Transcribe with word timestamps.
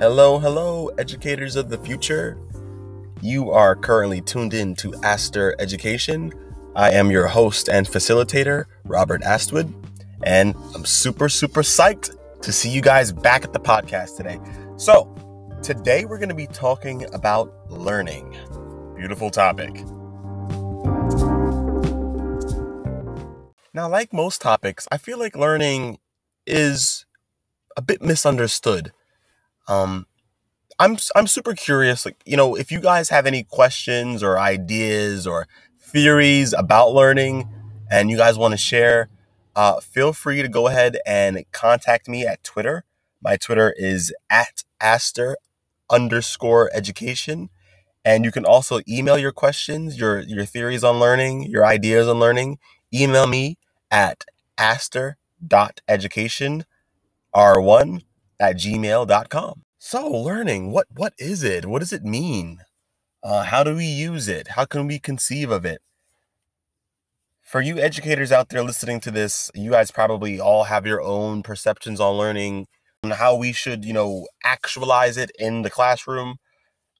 Hello, 0.00 0.38
hello, 0.38 0.88
educators 0.96 1.56
of 1.56 1.68
the 1.68 1.76
future. 1.76 2.38
You 3.20 3.50
are 3.50 3.76
currently 3.76 4.22
tuned 4.22 4.54
in 4.54 4.74
to 4.76 4.94
Aster 5.02 5.54
Education. 5.58 6.32
I 6.74 6.92
am 6.92 7.10
your 7.10 7.26
host 7.26 7.68
and 7.68 7.86
facilitator, 7.86 8.64
Robert 8.86 9.20
Astwood, 9.20 9.70
and 10.22 10.54
I'm 10.74 10.86
super, 10.86 11.28
super 11.28 11.60
psyched 11.60 12.16
to 12.40 12.50
see 12.50 12.70
you 12.70 12.80
guys 12.80 13.12
back 13.12 13.44
at 13.44 13.52
the 13.52 13.60
podcast 13.60 14.16
today. 14.16 14.40
So, 14.78 15.14
today 15.62 16.06
we're 16.06 16.16
going 16.16 16.30
to 16.30 16.34
be 16.34 16.46
talking 16.46 17.04
about 17.12 17.70
learning. 17.70 18.34
Beautiful 18.96 19.28
topic. 19.28 19.74
Now, 23.74 23.86
like 23.86 24.14
most 24.14 24.40
topics, 24.40 24.88
I 24.90 24.96
feel 24.96 25.18
like 25.18 25.36
learning 25.36 25.98
is 26.46 27.04
a 27.76 27.82
bit 27.82 28.00
misunderstood. 28.00 28.92
Um, 29.70 30.06
I'm 30.78 30.98
I'm 31.16 31.28
super 31.28 31.54
curious. 31.54 32.06
Like, 32.06 32.18
you 32.26 32.36
know, 32.36 32.56
if 32.56 32.70
you 32.72 32.80
guys 32.80 33.10
have 33.10 33.26
any 33.26 33.44
questions 33.44 34.22
or 34.22 34.38
ideas 34.38 35.26
or 35.26 35.48
theories 35.80 36.52
about 36.54 36.92
learning, 36.92 37.48
and 37.90 38.10
you 38.10 38.18
guys 38.18 38.38
want 38.38 38.52
to 38.52 38.58
share, 38.58 39.08
uh, 39.56 39.80
feel 39.80 40.12
free 40.12 40.42
to 40.42 40.48
go 40.48 40.68
ahead 40.68 40.98
and 41.06 41.44
contact 41.52 42.08
me 42.08 42.26
at 42.26 42.44
Twitter. 42.44 42.84
My 43.22 43.36
Twitter 43.38 43.74
is 43.78 44.12
at 44.30 44.64
Aster 44.80 45.36
underscore 45.90 46.70
education. 46.74 47.50
And 48.04 48.24
you 48.24 48.32
can 48.32 48.46
also 48.46 48.80
email 48.88 49.18
your 49.18 49.32
questions, 49.32 49.98
your 50.00 50.20
your 50.20 50.46
theories 50.46 50.84
on 50.84 51.00
learning, 51.00 51.44
your 51.44 51.66
ideas 51.66 52.08
on 52.08 52.20
learning. 52.20 52.60
Email 52.94 53.26
me 53.28 53.58
at 53.90 54.26
aster.education 54.58 56.64
r1 57.34 58.02
at 58.40 58.56
gmail.com. 58.56 59.62
So, 59.78 60.10
learning, 60.10 60.72
what 60.72 60.88
what 60.94 61.12
is 61.18 61.44
it? 61.44 61.66
What 61.66 61.78
does 61.78 61.92
it 61.92 62.02
mean? 62.02 62.60
Uh, 63.22 63.44
how 63.44 63.62
do 63.62 63.76
we 63.76 63.84
use 63.84 64.28
it? 64.28 64.48
How 64.48 64.64
can 64.64 64.86
we 64.86 64.98
conceive 64.98 65.50
of 65.50 65.64
it? 65.64 65.80
For 67.42 67.60
you 67.60 67.78
educators 67.78 68.32
out 68.32 68.48
there 68.48 68.62
listening 68.62 69.00
to 69.00 69.10
this, 69.10 69.50
you 69.54 69.72
guys 69.72 69.90
probably 69.90 70.40
all 70.40 70.64
have 70.64 70.86
your 70.86 71.02
own 71.02 71.42
perceptions 71.42 72.00
on 72.00 72.16
learning 72.16 72.66
and 73.02 73.12
how 73.14 73.34
we 73.34 73.52
should, 73.52 73.84
you 73.84 73.92
know, 73.92 74.26
actualize 74.44 75.16
it 75.16 75.30
in 75.38 75.62
the 75.62 75.70
classroom. 75.70 76.36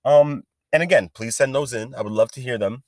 Um, 0.04 0.42
and 0.72 0.82
again, 0.82 1.10
please 1.14 1.36
send 1.36 1.54
those 1.54 1.72
in. 1.72 1.94
I 1.94 2.02
would 2.02 2.12
love 2.12 2.32
to 2.32 2.40
hear 2.40 2.58
them. 2.58 2.82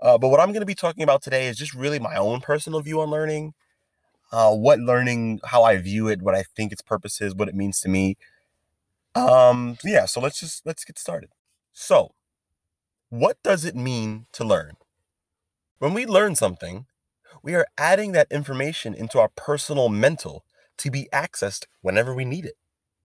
Uh, 0.00 0.18
but 0.18 0.28
what 0.28 0.40
I'm 0.40 0.48
going 0.48 0.60
to 0.60 0.66
be 0.66 0.74
talking 0.74 1.02
about 1.02 1.22
today 1.22 1.46
is 1.46 1.56
just 1.56 1.74
really 1.74 1.98
my 1.98 2.16
own 2.16 2.40
personal 2.40 2.80
view 2.80 3.00
on 3.00 3.10
learning, 3.10 3.54
uh, 4.32 4.54
what 4.54 4.80
learning, 4.80 5.40
how 5.44 5.62
I 5.62 5.76
view 5.76 6.08
it, 6.08 6.22
what 6.22 6.34
I 6.34 6.42
think 6.42 6.72
its 6.72 6.82
purpose 6.82 7.20
is, 7.20 7.34
what 7.34 7.48
it 7.48 7.54
means 7.54 7.80
to 7.80 7.88
me. 7.88 8.16
Um, 9.14 9.76
yeah, 9.84 10.06
so 10.06 10.20
let's 10.20 10.40
just 10.40 10.64
let's 10.66 10.84
get 10.84 10.98
started. 10.98 11.30
So, 11.72 12.14
what 13.10 13.36
does 13.42 13.64
it 13.64 13.76
mean 13.76 14.26
to 14.32 14.44
learn? 14.44 14.72
When 15.78 15.94
we 15.94 16.06
learn 16.06 16.34
something, 16.34 16.86
we 17.42 17.54
are 17.54 17.66
adding 17.76 18.12
that 18.12 18.28
information 18.30 18.94
into 18.94 19.18
our 19.18 19.28
personal 19.28 19.88
mental 19.88 20.44
to 20.78 20.90
be 20.90 21.08
accessed 21.12 21.66
whenever 21.82 22.14
we 22.14 22.24
need 22.24 22.44
it. 22.44 22.54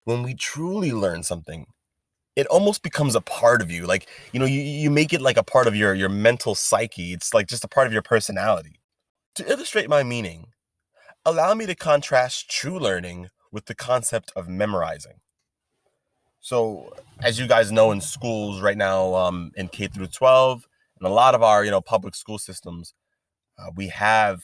When 0.04 0.22
we 0.22 0.34
truly 0.34 0.92
learn 0.92 1.22
something, 1.22 1.66
it 2.36 2.46
almost 2.48 2.82
becomes 2.82 3.14
a 3.14 3.20
part 3.20 3.62
of 3.62 3.70
you. 3.70 3.86
Like, 3.86 4.08
you 4.32 4.40
know, 4.40 4.46
you, 4.46 4.60
you 4.60 4.90
make 4.90 5.12
it 5.12 5.22
like 5.22 5.36
a 5.36 5.42
part 5.42 5.66
of 5.66 5.76
your, 5.76 5.94
your 5.94 6.08
mental 6.08 6.54
psyche. 6.54 7.12
It's 7.12 7.32
like 7.32 7.46
just 7.46 7.64
a 7.64 7.68
part 7.68 7.86
of 7.86 7.92
your 7.92 8.02
personality. 8.02 8.80
To 9.36 9.50
illustrate 9.50 9.88
my 9.88 10.02
meaning, 10.02 10.48
allow 11.24 11.54
me 11.54 11.66
to 11.66 11.74
contrast 11.74 12.50
true 12.50 12.78
learning 12.78 13.30
with 13.50 13.66
the 13.66 13.74
concept 13.74 14.32
of 14.36 14.48
memorizing. 14.48 15.20
So, 16.40 16.92
as 17.22 17.38
you 17.38 17.46
guys 17.46 17.72
know, 17.72 17.90
in 17.90 18.00
schools 18.02 18.60
right 18.60 18.76
now, 18.76 19.14
um, 19.14 19.50
in 19.56 19.68
K 19.68 19.86
through 19.86 20.08
12, 20.08 20.66
and 20.98 21.08
a 21.08 21.12
lot 21.12 21.34
of 21.34 21.42
our, 21.42 21.64
you 21.64 21.70
know, 21.70 21.80
public 21.80 22.14
school 22.14 22.38
systems, 22.38 22.92
uh, 23.58 23.70
we 23.74 23.88
have 23.88 24.42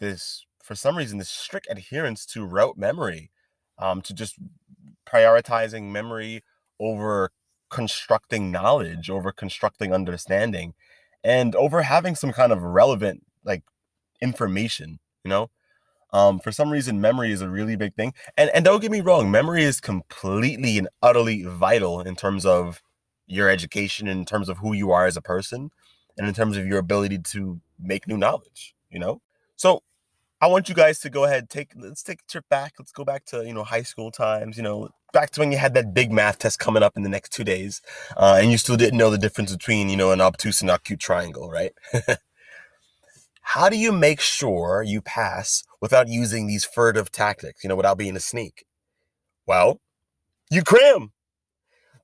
this, 0.00 0.44
for 0.62 0.74
some 0.74 0.96
reason, 0.96 1.18
this 1.18 1.30
strict 1.30 1.66
adherence 1.70 2.26
to 2.26 2.44
rote 2.44 2.76
memory, 2.76 3.30
um, 3.78 4.02
to 4.02 4.12
just 4.12 4.36
prioritizing 5.06 5.84
memory 5.84 6.44
over 6.78 7.30
constructing 7.70 8.50
knowledge, 8.50 9.08
over 9.08 9.32
constructing 9.32 9.94
understanding, 9.94 10.74
and 11.24 11.54
over 11.56 11.82
having 11.82 12.14
some 12.14 12.32
kind 12.32 12.52
of 12.52 12.62
relevant, 12.62 13.24
like, 13.42 13.62
information, 14.20 14.98
you 15.24 15.30
know? 15.30 15.50
Um, 16.12 16.38
for 16.38 16.52
some 16.52 16.70
reason, 16.70 17.00
memory 17.00 17.32
is 17.32 17.42
a 17.42 17.48
really 17.48 17.76
big 17.76 17.94
thing. 17.94 18.14
And 18.36 18.50
and 18.50 18.64
don't 18.64 18.80
get 18.80 18.90
me 18.90 19.00
wrong, 19.00 19.30
memory 19.30 19.62
is 19.62 19.80
completely 19.80 20.78
and 20.78 20.88
utterly 21.02 21.42
vital 21.44 22.00
in 22.00 22.16
terms 22.16 22.46
of 22.46 22.82
your 23.26 23.48
education, 23.48 24.08
in 24.08 24.24
terms 24.24 24.48
of 24.48 24.58
who 24.58 24.72
you 24.72 24.90
are 24.90 25.06
as 25.06 25.16
a 25.16 25.22
person, 25.22 25.70
and 26.16 26.26
in 26.26 26.34
terms 26.34 26.56
of 26.56 26.66
your 26.66 26.78
ability 26.78 27.18
to 27.18 27.60
make 27.78 28.08
new 28.08 28.16
knowledge, 28.16 28.74
you 28.90 28.98
know? 28.98 29.20
So 29.56 29.82
I 30.40 30.46
want 30.46 30.68
you 30.68 30.74
guys 30.74 31.00
to 31.00 31.10
go 31.10 31.24
ahead, 31.24 31.50
take 31.50 31.72
let's 31.76 32.02
take 32.02 32.20
a 32.20 32.30
trip 32.30 32.44
back. 32.48 32.74
Let's 32.78 32.92
go 32.92 33.04
back 33.04 33.24
to, 33.26 33.44
you 33.46 33.52
know, 33.52 33.64
high 33.64 33.82
school 33.82 34.10
times, 34.10 34.56
you 34.56 34.62
know, 34.62 34.88
back 35.12 35.30
to 35.30 35.40
when 35.40 35.52
you 35.52 35.58
had 35.58 35.74
that 35.74 35.92
big 35.94 36.12
math 36.12 36.38
test 36.38 36.58
coming 36.58 36.82
up 36.82 36.96
in 36.96 37.02
the 37.02 37.08
next 37.08 37.32
two 37.32 37.44
days, 37.44 37.82
uh, 38.16 38.38
and 38.40 38.50
you 38.50 38.58
still 38.58 38.76
didn't 38.76 38.98
know 38.98 39.10
the 39.10 39.18
difference 39.18 39.52
between, 39.52 39.88
you 39.88 39.96
know, 39.96 40.12
an 40.12 40.20
obtuse 40.20 40.60
and 40.60 40.70
acute 40.70 41.00
triangle, 41.00 41.50
right? 41.50 41.72
How 43.52 43.70
do 43.70 43.78
you 43.78 43.92
make 43.92 44.20
sure 44.20 44.82
you 44.82 45.00
pass 45.00 45.64
without 45.80 46.06
using 46.06 46.46
these 46.46 46.66
furtive 46.66 47.10
tactics, 47.10 47.64
you 47.64 47.68
know, 47.68 47.76
without 47.76 47.96
being 47.96 48.14
a 48.14 48.20
sneak? 48.20 48.66
Well, 49.46 49.80
you 50.50 50.62
cram. 50.62 51.12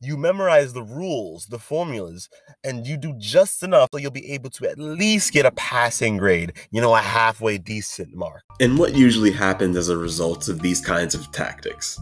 You 0.00 0.16
memorize 0.16 0.72
the 0.72 0.82
rules, 0.82 1.44
the 1.44 1.58
formulas, 1.58 2.30
and 2.64 2.86
you 2.86 2.96
do 2.96 3.14
just 3.18 3.62
enough 3.62 3.90
so 3.92 3.98
you'll 3.98 4.10
be 4.10 4.32
able 4.32 4.48
to 4.52 4.70
at 4.70 4.78
least 4.78 5.34
get 5.34 5.44
a 5.44 5.50
passing 5.50 6.16
grade, 6.16 6.54
you 6.70 6.80
know, 6.80 6.94
a 6.94 7.00
halfway 7.00 7.58
decent 7.58 8.14
mark. 8.14 8.42
And 8.58 8.78
what 8.78 8.94
usually 8.94 9.32
happens 9.32 9.76
as 9.76 9.90
a 9.90 9.98
result 9.98 10.48
of 10.48 10.62
these 10.62 10.80
kinds 10.80 11.14
of 11.14 11.30
tactics? 11.30 12.00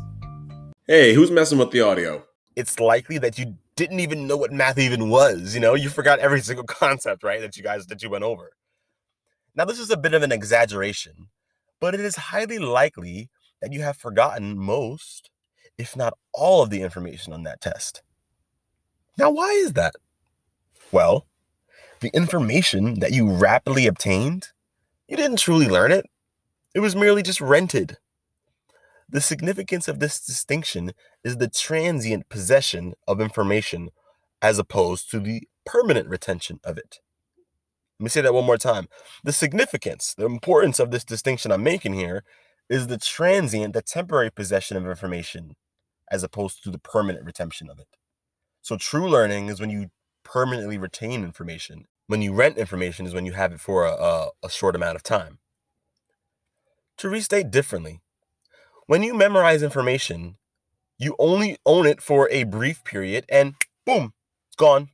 Hey, 0.87 1.15
who's 1.15 1.33
messing 1.33 1.59
with 1.59 1.73
the 1.73 1.81
audio? 1.81 2.25
It's 2.55 2.79
likely 2.79 3.19
that 3.19 3.41
you 3.41 3.57
didn't 3.75 3.99
even 3.99 4.29
know 4.29 4.37
what 4.37 4.53
math 4.53 4.79
even 4.79 5.11
was, 5.11 5.53
you 5.53 5.61
know, 5.61 5.75
you 5.75 5.89
forgot 5.89 6.21
every 6.21 6.43
single 6.43 6.65
concept, 6.69 7.25
right, 7.25 7.41
that 7.41 7.57
you 7.57 7.65
guys 7.65 7.87
that 7.89 8.05
you 8.05 8.09
went 8.09 8.23
over. 8.23 8.53
Now, 9.55 9.65
this 9.67 9.79
is 9.79 9.91
a 9.91 9.97
bit 9.97 10.15
of 10.15 10.23
an 10.23 10.33
exaggeration, 10.33 11.29
but 11.81 11.95
it 11.95 12.01
is 12.01 12.17
highly 12.17 12.59
likely 12.59 13.29
that 13.61 13.73
you 13.73 13.83
have 13.83 13.97
forgotten 13.97 14.59
most, 14.59 15.31
if 15.77 15.97
not 15.97 16.15
all, 16.33 16.63
of 16.63 16.71
the 16.71 16.83
information 16.83 17.33
on 17.33 17.43
that 17.43 17.61
test. 17.61 18.03
Now, 19.19 19.31
why 19.31 19.51
is 19.51 19.75
that? 19.75 19.95
Well, 20.91 21.27
the 22.01 22.11
information 22.15 23.01
that 23.01 23.13
you 23.13 23.31
rapidly 23.31 23.87
obtained, 23.87 24.49
you 25.07 25.17
didn't 25.17 25.39
truly 25.39 25.69
learn 25.69 25.93
it, 25.93 26.07
it 26.75 26.81
was 26.81 26.97
merely 26.97 27.23
just 27.23 27.41
rented. 27.41 27.99
The 29.09 29.21
significance 29.21 29.87
of 29.89 30.01
this 30.01 30.19
distinction 30.19 30.93
is 31.23 31.37
the 31.37 31.49
transient 31.49 32.31
possession 32.31 32.95
of 33.07 33.21
information 33.21 33.91
as 34.41 34.59
opposed 34.59 35.11
to 35.11 35.21
the 35.21 35.47
permanent 35.67 36.09
retention 36.09 36.59
of 36.65 36.79
it. 36.79 37.01
Let 37.99 38.05
me 38.05 38.09
say 38.11 38.21
that 38.23 38.35
one 38.35 38.45
more 38.47 38.59
time. 38.59 38.89
The 39.25 39.33
significance, 39.33 40.15
the 40.17 40.27
importance 40.27 40.79
of 40.81 40.91
this 40.91 41.05
distinction 41.05 41.53
I'm 41.53 41.63
making 41.63 41.95
here 41.95 42.25
is 42.69 42.87
the 42.87 42.99
transient, 42.99 43.75
the 43.75 43.83
temporary 43.83 44.31
possession 44.31 44.77
of 44.77 44.87
information 44.87 45.55
as 46.11 46.23
opposed 46.23 46.63
to 46.63 46.71
the 46.71 46.79
permanent 46.79 47.25
retention 47.25 47.71
of 47.71 47.79
it. 47.79 47.87
So 48.61 48.77
true 48.77 49.09
learning 49.09 49.49
is 49.49 49.61
when 49.61 49.71
you 49.71 49.91
permanently 50.25 50.79
retain 50.79 51.25
information. 51.25 51.87
When 52.07 52.23
you 52.23 52.35
rent 52.35 52.59
information 52.59 53.07
is 53.07 53.15
when 53.15 53.27
you 53.27 53.33
have 53.33 53.53
it 53.53 53.61
for 53.61 53.85
a, 53.87 53.93
a, 53.93 54.29
a 54.45 54.51
short 54.51 54.77
amount 54.77 54.97
of 54.97 55.03
time. 55.03 55.39
To 56.99 57.09
restate 57.09 57.51
differently, 57.51 58.01
when 58.87 59.03
you 59.03 59.15
memorize 59.15 59.63
information, 59.63 60.37
you 60.99 61.17
only 61.19 61.57
own 61.65 61.87
it 61.87 62.03
for 62.03 62.29
a 62.31 62.45
brief 62.45 62.85
period 62.85 63.25
and 63.29 63.55
boom, 63.87 64.13
it's 64.49 64.57
gone. 64.57 64.89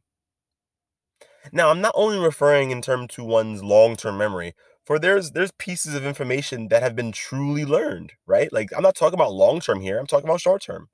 Now, 1.53 1.71
I'm 1.71 1.81
not 1.81 1.95
only 1.95 2.19
referring 2.19 2.71
in 2.71 2.83
terms 2.83 3.15
to 3.15 3.25
one's 3.25 3.63
long-term 3.63 4.19
memory, 4.19 4.55
for 4.85 4.99
there's 4.99 5.33
there's 5.33 5.53
pieces 5.53 5.95
of 5.95 6.07
information 6.07 6.69
that 6.69 6.83
have 6.83 6.97
been 6.97 7.13
truly 7.13 7.65
learned, 7.65 8.13
right? 8.27 8.53
Like 8.53 8.71
I'm 8.75 8.83
not 8.83 8.97
talking 8.97 9.19
about 9.19 9.33
long-term 9.33 9.81
here, 9.81 9.99
I'm 9.99 10.07
talking 10.07 10.29
about 10.29 10.41
short-term. 10.41 10.89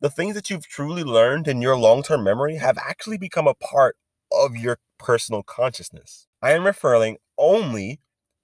The 0.00 0.10
things 0.10 0.34
that 0.34 0.48
you've 0.48 0.66
truly 0.66 1.04
learned 1.04 1.46
in 1.46 1.60
your 1.60 1.76
long-term 1.76 2.24
memory 2.24 2.56
have 2.56 2.78
actually 2.78 3.18
become 3.18 3.46
a 3.46 3.54
part 3.54 3.96
of 4.32 4.56
your 4.56 4.78
personal 4.98 5.42
consciousness. 5.42 6.26
I 6.40 6.52
am 6.52 6.64
referring 6.64 7.18
only 7.36 8.00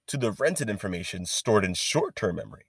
to 0.07 0.17
the 0.17 0.31
rented 0.31 0.69
information 0.69 1.25
stored 1.25 1.65
in 1.65 1.73
short-term 1.73 2.35
memory. 2.35 2.65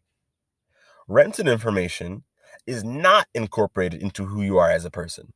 Rented 1.07 1.47
information 1.47 2.25
is 2.67 2.83
not 2.85 3.27
incorporated 3.35 4.01
into 4.01 4.27
who 4.27 4.43
you 4.43 4.59
are 4.59 4.71
as 4.71 4.85
a 4.85 4.91
person. 4.91 5.33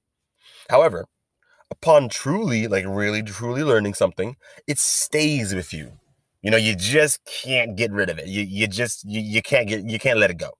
However, 0.70 1.06
upon 1.72 2.10
truly, 2.10 2.69
like 2.69 2.84
really, 2.86 3.22
truly 3.22 3.64
learning 3.64 3.94
something, 3.94 4.36
it 4.66 4.78
stays 4.78 5.54
with 5.54 5.72
you. 5.72 5.92
You 6.42 6.50
know, 6.50 6.58
you 6.58 6.76
just 6.76 7.24
can't 7.24 7.76
get 7.76 7.90
rid 7.90 8.10
of 8.10 8.19
it. 8.19 8.26
You 8.26 8.42
you 8.42 8.66
just 8.66 9.04
you, 9.04 9.20
you 9.20 9.42
can't 9.42 9.66
get 9.66 9.84
you 9.84 9.98
can't 9.98 10.19
let 10.19 10.30
it 10.30 10.36
go. 10.36 10.50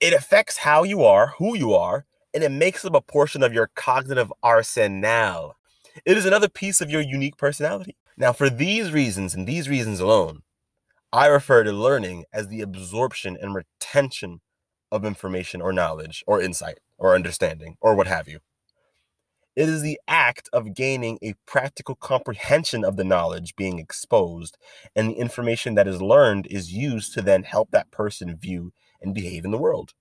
It 0.00 0.12
affects 0.12 0.58
how 0.58 0.84
you 0.84 1.02
are, 1.02 1.34
who 1.38 1.56
you 1.56 1.74
are, 1.74 2.06
and 2.32 2.44
it 2.44 2.52
makes 2.52 2.84
up 2.84 2.94
a 2.94 3.00
portion 3.00 3.42
of 3.42 3.52
your 3.52 3.70
cognitive 3.74 4.32
arsenal. 4.42 5.56
It 6.04 6.16
is 6.16 6.24
another 6.24 6.48
piece 6.48 6.80
of 6.80 6.90
your 6.90 7.00
unique 7.02 7.36
personality. 7.36 7.96
Now, 8.16 8.32
for 8.32 8.48
these 8.48 8.92
reasons 8.92 9.34
and 9.34 9.44
these 9.44 9.68
reasons 9.68 9.98
alone, 9.98 10.42
I 11.12 11.26
refer 11.26 11.64
to 11.64 11.72
learning 11.72 12.24
as 12.32 12.46
the 12.46 12.60
absorption 12.60 13.36
and 13.40 13.54
retention 13.54 14.40
of 14.92 15.04
information 15.04 15.60
or 15.60 15.72
knowledge 15.72 16.22
or 16.28 16.40
insight 16.40 16.78
or 16.96 17.16
understanding 17.16 17.76
or 17.80 17.96
what 17.96 18.06
have 18.06 18.28
you. 18.28 18.38
It 19.58 19.68
is 19.68 19.82
the 19.82 19.98
act 20.06 20.48
of 20.52 20.72
gaining 20.72 21.18
a 21.20 21.34
practical 21.44 21.96
comprehension 21.96 22.84
of 22.84 22.96
the 22.96 23.02
knowledge 23.02 23.56
being 23.56 23.80
exposed, 23.80 24.56
and 24.94 25.10
the 25.10 25.14
information 25.14 25.74
that 25.74 25.88
is 25.88 26.00
learned 26.00 26.46
is 26.46 26.72
used 26.72 27.12
to 27.14 27.22
then 27.22 27.42
help 27.42 27.72
that 27.72 27.90
person 27.90 28.36
view 28.36 28.72
and 29.02 29.12
behave 29.12 29.44
in 29.44 29.50
the 29.50 29.58
world. 29.58 29.94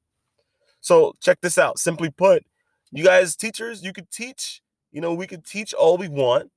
So, 0.80 1.15
check 1.24 1.39
this 1.42 1.57
out. 1.57 1.80
Simply 1.80 2.12
put, 2.12 2.45
you 2.92 3.04
guys, 3.04 3.36
teachers, 3.36 3.81
you 3.83 3.94
could 3.94 4.12
teach, 4.12 4.62
you 4.92 5.01
know, 5.01 5.15
we 5.15 5.25
could 5.25 5.44
teach 5.44 5.74
all 5.74 5.98
we 5.98 6.07
want, 6.07 6.51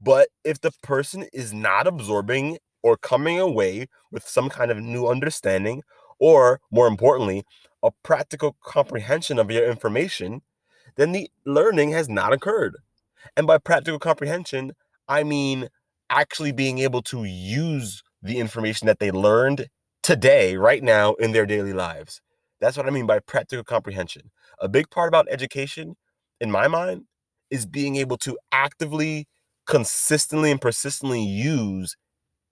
but 0.00 0.26
if 0.42 0.60
the 0.60 0.72
person 0.82 1.26
is 1.32 1.54
not 1.54 1.86
absorbing 1.86 2.58
or 2.82 2.96
coming 2.96 3.38
away 3.38 3.86
with 4.10 4.26
some 4.26 4.48
kind 4.48 4.72
of 4.72 4.78
new 4.78 5.06
understanding, 5.06 5.84
or 6.18 6.60
more 6.72 6.88
importantly, 6.88 7.44
a 7.84 7.92
practical 8.02 8.56
comprehension 8.64 9.38
of 9.38 9.48
your 9.48 9.70
information, 9.70 10.42
then 10.96 11.12
the 11.12 11.30
learning 11.44 11.92
has 11.92 12.08
not 12.08 12.32
occurred. 12.32 12.76
And 13.36 13.46
by 13.46 13.58
practical 13.58 13.98
comprehension, 13.98 14.72
I 15.08 15.24
mean 15.24 15.68
actually 16.10 16.52
being 16.52 16.78
able 16.78 17.02
to 17.02 17.24
use 17.24 18.02
the 18.22 18.38
information 18.38 18.86
that 18.86 18.98
they 18.98 19.10
learned 19.10 19.68
today, 20.02 20.56
right 20.56 20.82
now, 20.82 21.14
in 21.14 21.32
their 21.32 21.46
daily 21.46 21.72
lives. 21.72 22.20
That's 22.60 22.76
what 22.76 22.86
I 22.86 22.90
mean 22.90 23.06
by 23.06 23.18
practical 23.18 23.64
comprehension. 23.64 24.30
A 24.60 24.68
big 24.68 24.90
part 24.90 25.08
about 25.08 25.26
education, 25.30 25.96
in 26.40 26.50
my 26.50 26.68
mind, 26.68 27.04
is 27.50 27.66
being 27.66 27.96
able 27.96 28.16
to 28.18 28.38
actively, 28.52 29.26
consistently, 29.66 30.50
and 30.50 30.60
persistently 30.60 31.22
use 31.22 31.96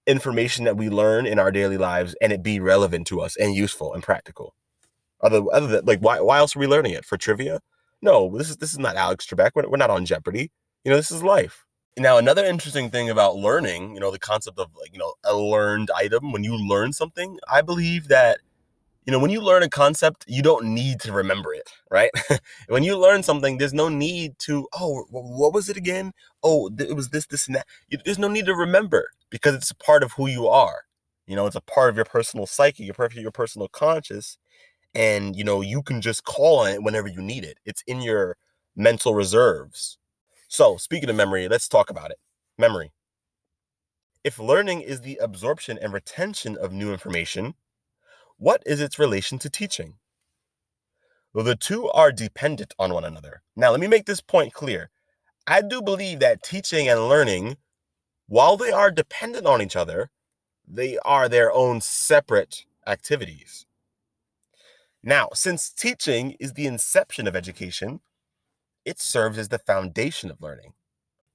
information 0.07 0.65
that 0.65 0.77
we 0.77 0.89
learn 0.89 1.27
in 1.27 1.39
our 1.39 1.51
daily 1.51 1.77
lives 1.77 2.17
and 2.21 2.33
it 2.33 2.43
be 2.43 2.59
relevant 2.59 3.07
to 3.09 3.21
us 3.21 3.37
and 3.37 3.55
useful 3.55 3.95
and 3.95 4.03
practical. 4.03 4.55
Other, 5.21 5.43
other 5.53 5.67
than 5.67 5.85
like, 5.85 6.01
why, 6.01 6.21
why 6.21 6.39
else 6.39 6.57
are 6.57 6.61
we 6.61 6.67
learning 6.67 6.93
it? 6.93 7.05
For 7.05 7.17
trivia? 7.17 7.61
No, 8.03 8.37
this 8.37 8.49
is 8.49 8.57
this 8.57 8.73
is 8.73 8.79
not 8.79 8.97
Alex 8.97 9.27
Trebek. 9.27 9.51
We're, 9.55 9.69
we're 9.69 9.77
not 9.77 9.91
on 9.91 10.07
Jeopardy. 10.07 10.51
You 10.85 10.91
know, 10.91 10.97
this 10.97 11.11
is 11.11 11.23
life. 11.23 11.65
Now, 11.99 12.17
another 12.17 12.45
interesting 12.45 12.89
thing 12.91 13.11
about 13.11 13.37
learning, 13.37 13.95
you 13.95 14.01
know, 14.01 14.11
the 14.11 14.19
concept 14.19 14.59
of 14.59 14.69
like, 14.79 14.93
you 14.93 14.99
know, 14.99 15.15
a 15.25 15.37
learned 15.37 15.91
item, 15.95 16.33
when 16.33 16.45
you 16.45 16.57
learn 16.57 16.93
something, 16.93 17.39
I 17.51 17.61
believe 17.61 18.09
that, 18.09 18.39
you 19.05 19.13
know, 19.13 19.19
when 19.19 19.31
you 19.31 19.43
learn 19.43 19.63
a 19.63 19.69
concept, 19.69 20.25
you 20.29 20.41
don't 20.41 20.67
need 20.67 21.01
to 21.01 21.13
remember 21.13 21.53
it, 21.53 21.69
right? 21.91 22.11
when 22.69 22.85
you 22.85 22.97
learn 22.97 23.23
something, 23.23 23.59
there's 23.59 23.75
no 23.75 23.89
need 23.89 24.39
to, 24.41 24.69
oh, 24.73 25.05
what 25.11 25.53
was 25.53 25.69
it 25.69 25.77
again? 25.77 26.13
Oh, 26.43 26.71
it 26.79 26.97
was 26.97 27.11
this, 27.11 27.27
this, 27.27 27.47
and 27.47 27.57
that. 27.57 27.67
There's 28.05 28.19
no 28.19 28.29
need 28.29 28.47
to 28.47 28.55
remember 28.55 29.11
because 29.29 29.55
it's 29.55 29.71
a 29.71 29.77
part 29.77 30.03
of 30.03 30.13
who 30.13 30.27
you 30.27 30.47
are. 30.47 30.85
You 31.27 31.37
know, 31.37 31.47
it's 31.47 31.57
a 31.57 31.61
part 31.61 31.91
of 31.91 31.97
your 31.97 32.05
personal 32.05 32.47
psyche, 32.47 32.85
your, 32.85 32.95
your 33.15 33.33
personal 33.33 33.69
conscious 33.69 34.39
and 34.95 35.37
you 35.37 35.45
know 35.45 35.61
you 35.61 35.83
can 35.83 36.01
just 36.01 36.25
call 36.25 36.61
on 36.61 36.71
it 36.71 36.83
whenever 36.83 37.09
you 37.09 37.23
need 37.23 37.45
it. 37.45 37.59
It's 37.65 37.83
in 37.87 38.03
your 38.03 38.37
mental 38.77 39.15
reserves. 39.15 39.99
So 40.49 40.77
speaking 40.77 41.11
of 41.11 41.17
memory 41.17 41.49
let's 41.49 41.69
talk 41.69 41.91
about 41.91 42.11
it. 42.11 42.19
Memory. 42.59 42.93
If 44.25 44.39
learning 44.39 44.83
is 44.83 45.01
the 45.01 45.17
absorption 45.17 45.79
and 45.81 45.93
retention 45.93 46.57
of 46.57 46.73
new 46.73 46.93
information 46.93 47.55
what 48.37 48.63
is 48.65 48.81
its 48.81 48.99
relation 48.99 49.39
to 49.41 49.51
teaching? 49.51 49.95
Well 51.35 51.45
the 51.45 51.57
two 51.57 51.89
are 51.91 52.13
dependent 52.13 52.75
on 52.79 52.93
one 52.93 53.05
another. 53.05 53.43
Now 53.57 53.71
let 53.71 53.81
me 53.81 53.87
make 53.87 54.07
this 54.07 54.21
point 54.21 54.53
clear. 54.53 54.91
I 55.47 55.63
do 55.63 55.83
believe 55.83 56.21
that 56.21 56.43
teaching 56.43 56.89
and 56.89 57.09
learning 57.09 57.57
while 58.29 58.57
they 58.57 58.71
are 58.71 58.91
dependent 58.91 59.47
on 59.47 59.61
each 59.61 59.77
other 59.77 60.11
they 60.67 60.99
are 60.99 61.29
their 61.29 61.53
own 61.53 61.81
separate 61.81 62.65
activities 62.87 63.67
now, 65.03 65.29
since 65.33 65.71
teaching 65.71 66.37
is 66.39 66.53
the 66.53 66.67
inception 66.67 67.27
of 67.27 67.35
education, 67.35 68.01
it 68.85 69.01
serves 69.01 69.39
as 69.39 69.49
the 69.49 69.59
foundation 69.59 70.31
of 70.31 70.43
learning. 70.43 70.75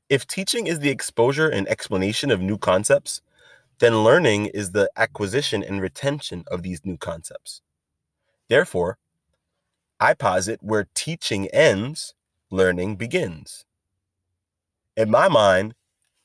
If 0.09 0.27
teaching 0.27 0.67
is 0.67 0.79
the 0.79 0.89
exposure 0.89 1.49
and 1.49 1.67
explanation 1.67 2.29
of 2.29 2.41
new 2.41 2.57
concepts, 2.57 3.21
then 3.79 4.03
learning 4.03 4.47
is 4.47 4.71
the 4.71 4.89
acquisition 4.95 5.63
and 5.63 5.81
retention 5.81 6.43
of 6.47 6.61
these 6.61 6.85
new 6.85 6.97
concepts. 6.97 7.61
Therefore, 8.49 8.97
I 9.99 10.13
posit 10.13 10.61
where 10.61 10.87
teaching 10.93 11.47
ends, 11.47 12.13
learning 12.51 12.97
begins. 12.97 13.65
In 14.95 15.09
my 15.09 15.27
mind, 15.27 15.73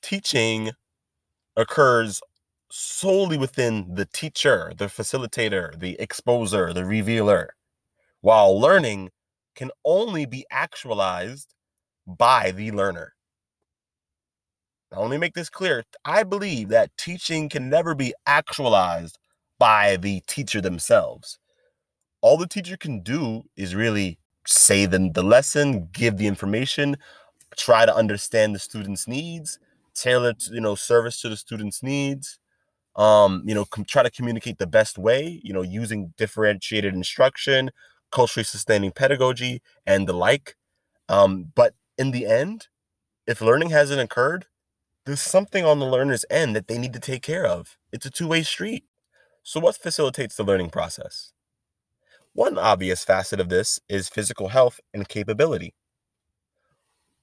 teaching 0.02 0.72
occurs 1.56 2.20
solely 2.70 3.36
within 3.36 3.94
the 3.94 4.06
teacher, 4.06 4.72
the 4.76 4.86
facilitator, 4.86 5.78
the 5.78 5.96
exposer, 6.00 6.72
the 6.72 6.84
revealer, 6.84 7.54
while 8.20 8.58
learning 8.58 9.10
can 9.54 9.70
only 9.84 10.26
be 10.26 10.46
actualized 10.50 11.54
by 12.06 12.50
the 12.52 12.70
learner. 12.70 13.14
Now, 14.92 15.02
let 15.02 15.10
me 15.10 15.18
make 15.18 15.34
this 15.34 15.50
clear. 15.50 15.84
I 16.04 16.24
believe 16.24 16.68
that 16.68 16.96
teaching 16.96 17.48
can 17.48 17.70
never 17.70 17.94
be 17.94 18.12
actualized 18.26 19.18
by 19.58 19.96
the 19.96 20.20
teacher 20.26 20.60
themselves. 20.60 21.38
All 22.22 22.36
the 22.36 22.48
teacher 22.48 22.76
can 22.76 23.00
do 23.00 23.44
is 23.56 23.74
really 23.74 24.18
say 24.46 24.86
them 24.86 25.12
the 25.12 25.22
lesson, 25.22 25.88
give 25.92 26.16
the 26.16 26.26
information, 26.26 26.96
try 27.56 27.86
to 27.86 27.94
understand 27.94 28.54
the 28.54 28.58
student's 28.58 29.06
needs, 29.06 29.58
tailor 29.94 30.34
you 30.50 30.60
know 30.60 30.74
service 30.74 31.20
to 31.20 31.28
the 31.28 31.36
student's 31.36 31.82
needs, 31.82 32.38
um, 33.00 33.42
you 33.46 33.54
know, 33.54 33.64
com- 33.64 33.86
try 33.86 34.02
to 34.02 34.10
communicate 34.10 34.58
the 34.58 34.66
best 34.66 34.98
way, 34.98 35.40
you 35.42 35.54
know, 35.54 35.62
using 35.62 36.12
differentiated 36.18 36.92
instruction, 36.92 37.70
culturally 38.12 38.44
sustaining 38.44 38.92
pedagogy, 38.92 39.62
and 39.86 40.06
the 40.06 40.12
like. 40.12 40.54
Um, 41.08 41.50
but 41.54 41.74
in 41.96 42.10
the 42.10 42.26
end, 42.26 42.68
if 43.26 43.40
learning 43.40 43.70
hasn't 43.70 44.02
occurred, 44.02 44.46
there's 45.06 45.22
something 45.22 45.64
on 45.64 45.78
the 45.78 45.86
learner's 45.86 46.26
end 46.30 46.54
that 46.54 46.68
they 46.68 46.76
need 46.76 46.92
to 46.92 47.00
take 47.00 47.22
care 47.22 47.46
of. 47.46 47.78
It's 47.90 48.04
a 48.04 48.10
two 48.10 48.28
way 48.28 48.42
street. 48.42 48.84
So, 49.42 49.60
what 49.60 49.76
facilitates 49.76 50.36
the 50.36 50.44
learning 50.44 50.68
process? 50.68 51.32
One 52.34 52.58
obvious 52.58 53.02
facet 53.02 53.40
of 53.40 53.48
this 53.48 53.80
is 53.88 54.10
physical 54.10 54.48
health 54.48 54.78
and 54.92 55.08
capability. 55.08 55.72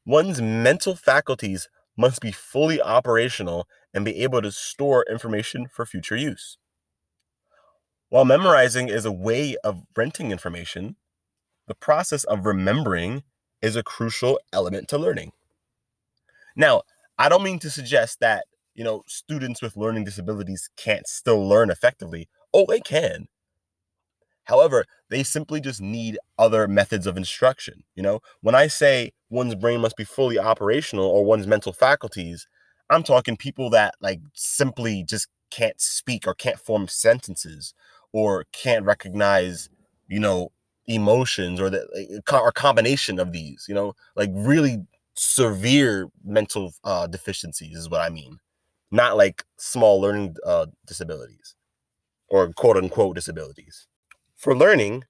One's 0.07 0.41
mental 0.41 0.95
faculties 0.95 1.69
must 1.95 2.19
be 2.19 2.31
fully 2.31 2.81
operational 2.81 3.67
and 3.93 4.05
be 4.05 4.21
able 4.23 4.41
to 4.41 4.51
store 4.51 5.05
information 5.09 5.67
for 5.67 5.85
future 5.85 6.15
use. 6.15 6.57
While 8.09 8.25
memorizing 8.25 8.87
is 8.89 9.05
a 9.05 9.11
way 9.11 9.57
of 9.63 9.83
renting 9.95 10.31
information, 10.31 10.95
the 11.67 11.75
process 11.75 12.23
of 12.23 12.45
remembering 12.45 13.23
is 13.61 13.75
a 13.75 13.83
crucial 13.83 14.39
element 14.53 14.87
to 14.89 14.97
learning. 14.97 15.33
Now, 16.55 16.83
I 17.17 17.29
don't 17.29 17.43
mean 17.43 17.59
to 17.59 17.69
suggest 17.69 18.19
that, 18.19 18.45
you 18.75 18.83
know, 18.83 19.03
students 19.07 19.61
with 19.61 19.75
learning 19.75 20.05
disabilities 20.05 20.69
can't 20.77 21.07
still 21.07 21.45
learn 21.47 21.69
effectively. 21.69 22.29
Oh, 22.53 22.65
they 22.67 22.79
can. 22.79 23.27
However, 24.45 24.85
they 25.09 25.23
simply 25.23 25.59
just 25.59 25.81
need 25.81 26.17
other 26.39 26.67
methods 26.67 27.05
of 27.05 27.17
instruction. 27.17 27.83
You 27.95 28.03
know, 28.03 28.21
when 28.39 28.55
I 28.55 28.67
say 28.67 29.11
one's 29.29 29.55
brain 29.55 29.81
must 29.81 29.97
be 29.97 30.05
fully 30.05 30.39
operational 30.39 31.05
or 31.05 31.25
one's 31.25 31.47
mental 31.47 31.73
faculties, 31.73 32.47
I'm 32.89 33.03
talking 33.03 33.37
people 33.37 33.69
that 33.71 33.95
like 34.01 34.21
simply 34.33 35.03
just 35.03 35.27
can't 35.51 35.79
speak 35.79 36.27
or 36.27 36.33
can't 36.33 36.59
form 36.59 36.87
sentences 36.87 37.73
or 38.13 38.45
can't 38.51 38.85
recognize, 38.85 39.69
you 40.07 40.19
know, 40.19 40.51
emotions 40.87 41.59
or 41.59 41.69
the 41.69 42.21
or 42.31 42.51
combination 42.51 43.19
of 43.19 43.31
these, 43.31 43.65
you 43.67 43.75
know, 43.75 43.93
like 44.15 44.29
really 44.33 44.85
severe 45.15 46.07
mental 46.23 46.73
uh, 46.83 47.07
deficiencies 47.07 47.77
is 47.77 47.89
what 47.89 48.01
I 48.01 48.09
mean, 48.09 48.39
not 48.91 49.17
like 49.17 49.43
small 49.57 49.99
learning 49.99 50.35
uh, 50.45 50.67
disabilities 50.85 51.55
or 52.29 52.51
quote 52.53 52.77
unquote 52.77 53.15
disabilities. 53.15 53.87
For 54.35 54.55
learning, 54.55 55.03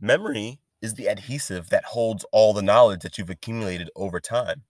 memory 0.00 0.60
is 0.82 0.94
the 0.94 1.08
adhesive 1.08 1.70
that 1.70 1.84
holds 1.84 2.24
all 2.32 2.52
the 2.52 2.62
knowledge 2.62 3.00
that 3.02 3.18
you've 3.18 3.30
accumulated 3.30 3.90
over 3.96 4.20
time. 4.20 4.64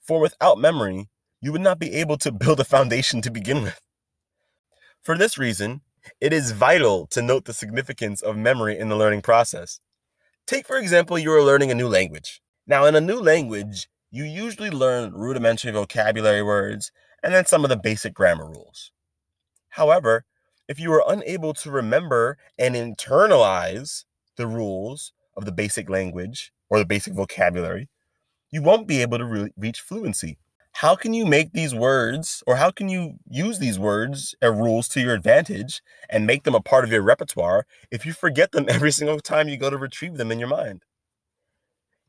For 0.00 0.20
without 0.20 0.58
memory, 0.58 1.08
you 1.40 1.52
would 1.52 1.60
not 1.60 1.78
be 1.78 1.94
able 1.94 2.18
to 2.18 2.32
build 2.32 2.60
a 2.60 2.64
foundation 2.64 3.22
to 3.22 3.30
begin 3.30 3.62
with. 3.62 3.80
For 5.02 5.16
this 5.16 5.38
reason, 5.38 5.82
it 6.20 6.32
is 6.32 6.52
vital 6.52 7.06
to 7.08 7.22
note 7.22 7.44
the 7.44 7.54
significance 7.54 8.22
of 8.22 8.36
memory 8.36 8.78
in 8.78 8.88
the 8.88 8.96
learning 8.96 9.22
process. 9.22 9.80
Take, 10.46 10.66
for 10.66 10.76
example, 10.76 11.18
you 11.18 11.32
are 11.32 11.42
learning 11.42 11.70
a 11.70 11.74
new 11.74 11.88
language. 11.88 12.42
Now, 12.66 12.86
in 12.86 12.94
a 12.96 13.00
new 13.00 13.20
language, 13.20 13.88
you 14.10 14.24
usually 14.24 14.70
learn 14.70 15.12
rudimentary 15.14 15.72
vocabulary 15.72 16.42
words 16.42 16.92
and 17.22 17.34
then 17.34 17.46
some 17.46 17.64
of 17.64 17.70
the 17.70 17.76
basic 17.76 18.14
grammar 18.14 18.46
rules. 18.46 18.92
However, 19.70 20.24
If 20.68 20.78
you 20.80 20.92
are 20.92 21.04
unable 21.06 21.52
to 21.54 21.70
remember 21.70 22.38
and 22.58 22.74
internalize 22.76 24.04
the 24.36 24.46
rules 24.46 25.12
of 25.36 25.44
the 25.44 25.52
basic 25.52 25.90
language 25.90 26.52
or 26.68 26.78
the 26.78 26.86
basic 26.86 27.12
vocabulary, 27.14 27.88
you 28.52 28.62
won't 28.62 28.86
be 28.86 29.02
able 29.02 29.18
to 29.18 29.24
re- 29.24 29.52
reach 29.56 29.80
fluency. 29.80 30.38
How 30.80 30.96
can 30.96 31.12
you 31.12 31.26
make 31.26 31.52
these 31.52 31.74
words 31.74 32.42
or 32.46 32.56
how 32.56 32.70
can 32.70 32.88
you 32.88 33.18
use 33.28 33.58
these 33.58 33.78
words 33.78 34.34
and 34.40 34.58
rules 34.58 34.88
to 34.88 35.00
your 35.02 35.12
advantage 35.12 35.82
and 36.08 36.26
make 36.26 36.44
them 36.44 36.54
a 36.54 36.62
part 36.62 36.84
of 36.84 36.90
your 36.90 37.02
repertoire 37.02 37.66
if 37.90 38.06
you 38.06 38.14
forget 38.14 38.52
them 38.52 38.64
every 38.68 38.90
single 38.90 39.20
time 39.20 39.46
you 39.46 39.58
go 39.58 39.68
to 39.68 39.76
retrieve 39.76 40.16
them 40.16 40.32
in 40.32 40.38
your 40.38 40.48
mind? 40.48 40.84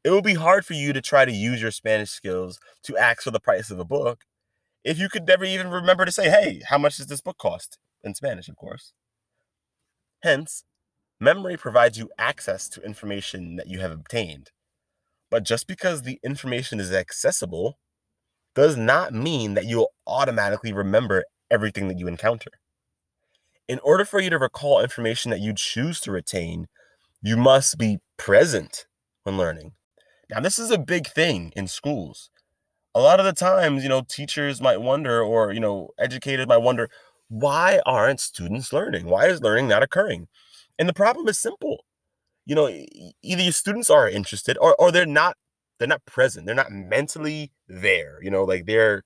It 0.06 0.12
will 0.12 0.22
be 0.22 0.36
hard 0.36 0.66
for 0.66 0.72
you 0.72 0.94
to 0.94 1.02
try 1.02 1.26
to 1.26 1.34
use 1.34 1.62
your 1.62 1.72
Spanish 1.72 2.12
skills 2.12 2.60
to 2.84 2.96
ask 2.96 3.24
for 3.24 3.32
the 3.32 3.42
price 3.42 3.72
of 3.72 3.78
a 3.78 3.84
book 3.84 4.22
if 4.86 4.98
you 4.98 5.10
could 5.10 5.28
never 5.28 5.44
even 5.44 5.68
remember 5.68 6.06
to 6.06 6.12
say, 6.14 6.30
hey, 6.30 6.62
how 6.70 6.78
much 6.78 6.96
does 6.96 7.08
this 7.08 7.20
book 7.20 7.38
cost? 7.38 7.78
In 8.06 8.16
Spanish, 8.16 8.48
of 8.48 8.56
course. 8.56 8.94
Hence, 10.24 10.64
memory 11.20 11.58
provides 11.58 11.98
you 11.98 12.10
access 12.18 12.70
to 12.70 12.82
information 12.84 13.58
that 13.58 13.68
you 13.68 13.82
have 13.82 13.92
obtained. 13.92 14.52
But 15.30 15.44
just 15.44 15.68
because 15.68 16.04
the 16.04 16.22
information 16.24 16.80
is 16.80 16.94
accessible 16.94 17.78
does 18.56 18.78
not 18.78 19.14
mean 19.14 19.54
that 19.54 19.66
you'll 19.66 19.92
automatically 20.08 20.74
remember 20.74 21.24
everything 21.50 21.88
that 21.88 22.00
you 22.00 22.08
encounter. 22.08 22.52
In 23.68 23.80
order 23.84 24.06
for 24.06 24.20
you 24.20 24.30
to 24.30 24.38
recall 24.38 24.82
information 24.82 25.32
that 25.32 25.40
you 25.40 25.54
choose 25.56 26.00
to 26.02 26.12
retain, 26.12 26.68
you 27.22 27.38
must 27.38 27.78
be 27.78 28.00
present 28.18 28.86
when 29.24 29.38
learning. 29.38 29.74
Now, 30.30 30.40
this 30.40 30.60
is 30.60 30.72
a 30.72 30.78
big 30.78 31.08
thing 31.08 31.54
in 31.56 31.68
schools. 31.68 32.30
A 32.94 33.00
lot 33.00 33.20
of 33.20 33.26
the 33.26 33.34
times, 33.34 33.84
you 33.84 33.90
know, 33.90 34.02
teachers 34.02 34.62
might 34.62 34.82
wonder, 34.82 35.22
or, 35.22 35.54
you 35.54 35.60
know, 35.60 35.92
educators 35.98 36.48
might 36.48 36.58
wonder, 36.58 36.90
why 37.30 37.80
aren't 37.86 38.20
students 38.20 38.74
learning? 38.74 39.06
Why 39.06 39.28
is 39.28 39.42
learning 39.42 39.70
not 39.70 39.84
occurring? 39.84 40.28
And 40.78 40.90
the 40.90 40.94
problem 40.94 41.28
is 41.30 41.40
simple 41.40 41.86
you 42.46 42.56
know, 42.56 42.68
either 43.22 43.44
your 43.44 43.52
students 43.52 43.90
are 43.90 44.10
interested 44.10 44.58
or 44.60 44.76
or 44.76 44.92
they're 44.92 45.06
not 45.06 45.38
they're 45.82 45.88
not 45.88 46.06
present. 46.06 46.46
They're 46.46 46.54
not 46.54 46.72
mentally 46.72 47.52
there. 47.68 48.20
You 48.22 48.30
know, 48.30 48.44
like 48.44 48.68
their 48.68 49.04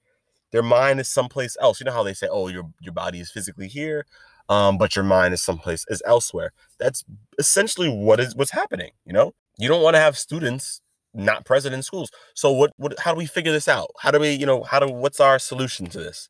their 0.52 0.62
mind 0.62 1.00
is 1.00 1.08
someplace 1.08 1.56
else. 1.62 1.80
You 1.80 1.86
know 1.86 1.94
how 1.94 2.04
they 2.04 2.14
say, 2.14 2.28
"Oh, 2.30 2.50
your 2.50 2.70
your 2.82 2.92
body 2.94 3.22
is 3.22 3.32
physically 3.32 3.70
here, 3.70 4.06
um, 4.50 4.78
but 4.78 4.94
your 4.94 5.06
mind 5.06 5.34
is 5.34 5.42
someplace 5.42 5.86
is 5.88 6.04
elsewhere." 6.06 6.52
That's 6.78 7.06
essentially 7.40 7.88
what 7.88 8.20
is 8.20 8.36
what's 8.36 8.52
happening. 8.52 8.92
You 9.06 9.14
know, 9.14 9.32
you 9.58 9.70
don't 9.70 9.82
want 9.82 9.96
to 9.96 10.02
have 10.02 10.18
students 10.18 10.82
not 11.14 11.46
present 11.46 11.74
in 11.74 11.82
schools. 11.82 12.12
So 12.34 12.52
what 12.52 12.74
what 12.76 13.00
how 13.00 13.14
do 13.14 13.18
we 13.20 13.26
figure 13.26 13.54
this 13.54 13.70
out? 13.70 13.92
How 14.02 14.12
do 14.12 14.20
we 14.20 14.32
you 14.32 14.46
know 14.46 14.64
how 14.64 14.80
do 14.80 14.92
what's 14.92 15.22
our 15.22 15.40
solution 15.40 15.88
to 15.88 16.00
this? 16.00 16.28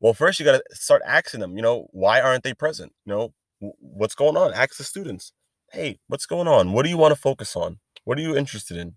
Well, 0.00 0.12
first 0.12 0.38
you 0.38 0.44
got 0.44 0.58
to 0.58 0.76
start 0.76 1.00
asking 1.06 1.40
them. 1.40 1.56
You 1.56 1.62
know, 1.62 1.86
why 1.92 2.20
aren't 2.20 2.44
they 2.44 2.52
present? 2.52 2.92
You 3.06 3.12
know, 3.14 3.34
what's 3.80 4.14
going 4.14 4.36
on? 4.36 4.52
Ask 4.52 4.76
the 4.76 4.84
students 4.84 5.32
hey, 5.72 5.98
what's 6.06 6.26
going 6.26 6.46
on? 6.46 6.72
What 6.72 6.82
do 6.82 6.90
you 6.90 6.98
want 6.98 7.14
to 7.14 7.20
focus 7.20 7.56
on? 7.56 7.78
What 8.04 8.18
are 8.18 8.20
you 8.20 8.36
interested 8.36 8.76
in? 8.76 8.96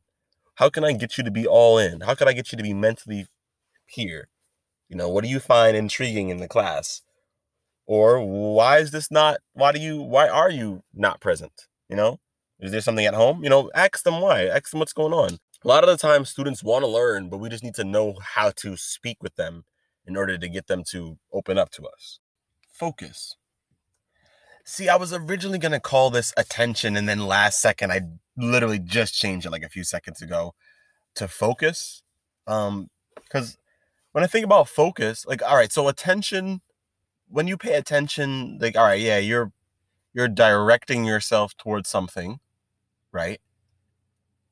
How 0.56 0.70
can 0.70 0.84
I 0.84 0.94
get 0.94 1.18
you 1.18 1.24
to 1.24 1.32
be 1.32 1.46
all 1.46 1.78
in? 1.78 2.02
How 2.02 2.16
can 2.16 2.28
I 2.28 2.34
get 2.34 2.52
you 2.52 2.58
to 2.58 2.64
be 2.64 2.74
mentally 2.74 3.28
here? 3.86 4.30
You 4.90 4.96
know, 4.96 5.10
what 5.10 5.24
do 5.24 5.30
you 5.30 5.40
find 5.40 5.76
intriguing 5.76 6.30
in 6.30 6.38
the 6.38 6.48
class? 6.48 7.02
Or 7.86 8.20
why 8.20 8.80
is 8.80 8.92
this 8.92 9.12
not, 9.12 9.38
why 9.54 9.72
do 9.72 9.80
you, 9.80 10.02
why 10.02 10.28
are 10.28 10.50
you 10.50 10.84
not 10.94 11.20
present? 11.20 11.68
You 11.90 11.96
know, 11.96 12.20
is 12.60 12.72
there 12.72 12.82
something 12.82 13.06
at 13.06 13.14
home? 13.14 13.44
You 13.44 13.50
know, 13.50 13.70
ask 13.76 14.04
them 14.04 14.22
why, 14.22 14.46
ask 14.46 14.72
them 14.72 14.80
what's 14.80 14.94
going 14.94 15.14
on. 15.14 15.40
A 15.64 15.68
lot 15.68 15.84
of 15.84 15.90
the 15.90 15.98
time, 15.98 16.26
students 16.26 16.64
want 16.64 16.84
to 16.84 16.88
learn, 16.88 17.30
but 17.30 17.38
we 17.40 17.50
just 17.50 17.64
need 17.64 17.76
to 17.76 17.84
know 17.84 18.16
how 18.22 18.52
to 18.58 18.78
speak 18.78 19.22
with 19.22 19.36
them 19.36 19.66
in 20.06 20.16
order 20.16 20.38
to 20.38 20.48
get 20.48 20.68
them 20.68 20.84
to 20.92 21.18
open 21.34 21.58
up 21.58 21.70
to 21.72 21.84
us. 21.86 22.20
Focus. 22.72 23.36
See, 24.68 24.90
I 24.90 24.96
was 24.96 25.14
originally 25.14 25.60
going 25.60 25.74
to 25.74 25.80
call 25.80 26.10
this 26.10 26.34
attention, 26.38 26.98
and 26.98 27.08
then 27.08 27.28
last 27.28 27.62
second, 27.62 27.92
I 27.92 28.02
literally 28.36 28.80
just 28.80 29.14
changed 29.14 29.46
it 29.46 29.52
like 29.52 29.64
a 29.64 29.70
few 29.70 29.84
seconds 29.84 30.24
ago 30.24 30.56
to 31.16 31.28
focus. 31.28 32.02
Um, 32.48 32.90
because 33.16 33.60
when 34.12 34.24
I 34.24 34.28
think 34.28 34.44
about 34.44 34.68
focus, 34.68 35.24
like, 35.28 35.44
all 35.44 35.56
right, 35.56 35.72
so 35.72 35.88
attention, 35.88 36.62
when 37.30 37.48
you 37.48 37.58
pay 37.58 37.76
attention, 37.76 38.58
like, 38.60 38.76
all 38.76 38.86
right, 38.86 39.00
yeah, 39.00 39.20
you're 39.20 39.52
you're 40.14 40.28
directing 40.30 41.06
yourself 41.06 41.56
towards 41.58 41.90
something, 41.90 42.40
right? 43.12 43.40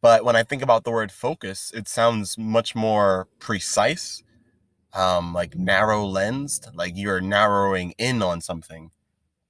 But 0.01 0.25
when 0.25 0.35
I 0.35 0.43
think 0.43 0.61
about 0.61 0.83
the 0.83 0.91
word 0.91 1.11
focus, 1.11 1.71
it 1.73 1.87
sounds 1.87 2.37
much 2.37 2.75
more 2.75 3.27
precise, 3.39 4.23
um, 4.93 5.33
like 5.33 5.55
narrow 5.55 6.05
lensed, 6.05 6.69
like 6.75 6.93
you're 6.95 7.21
narrowing 7.21 7.93
in 7.97 8.21
on 8.21 8.41
something 8.41 8.91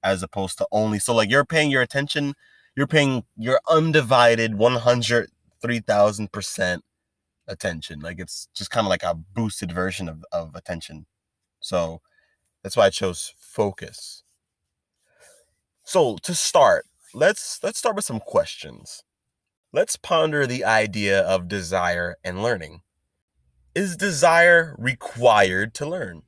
as 0.04 0.22
opposed 0.22 0.58
to 0.58 0.66
only 0.70 1.00
so 1.00 1.12
like 1.14 1.30
you're 1.30 1.44
paying 1.44 1.70
your 1.70 1.82
attention 1.82 2.34
you're 2.76 2.86
paying 2.86 3.24
your 3.36 3.60
undivided 3.68 4.54
103,000% 4.54 6.80
attention. 7.46 8.00
Like 8.00 8.18
it's 8.18 8.48
just 8.54 8.70
kind 8.70 8.86
of 8.86 8.90
like 8.90 9.02
a 9.02 9.14
boosted 9.14 9.72
version 9.72 10.08
of, 10.08 10.24
of 10.32 10.54
attention. 10.54 11.06
So 11.60 12.00
that's 12.62 12.76
why 12.76 12.86
i 12.86 12.90
chose 12.90 13.34
focus. 13.38 14.22
So 15.84 16.16
to 16.22 16.34
start 16.34 16.86
let's 17.12 17.60
let's 17.62 17.78
start 17.78 17.96
with 17.96 18.04
some 18.04 18.20
questions. 18.20 19.02
Let's 19.72 19.96
ponder 19.96 20.46
the 20.46 20.64
idea 20.64 21.20
of 21.20 21.48
desire 21.48 22.16
and 22.24 22.42
learning. 22.42 22.80
Is 23.74 23.96
desire 23.96 24.76
required 24.78 25.74
to 25.74 25.86
learn? 25.86 26.22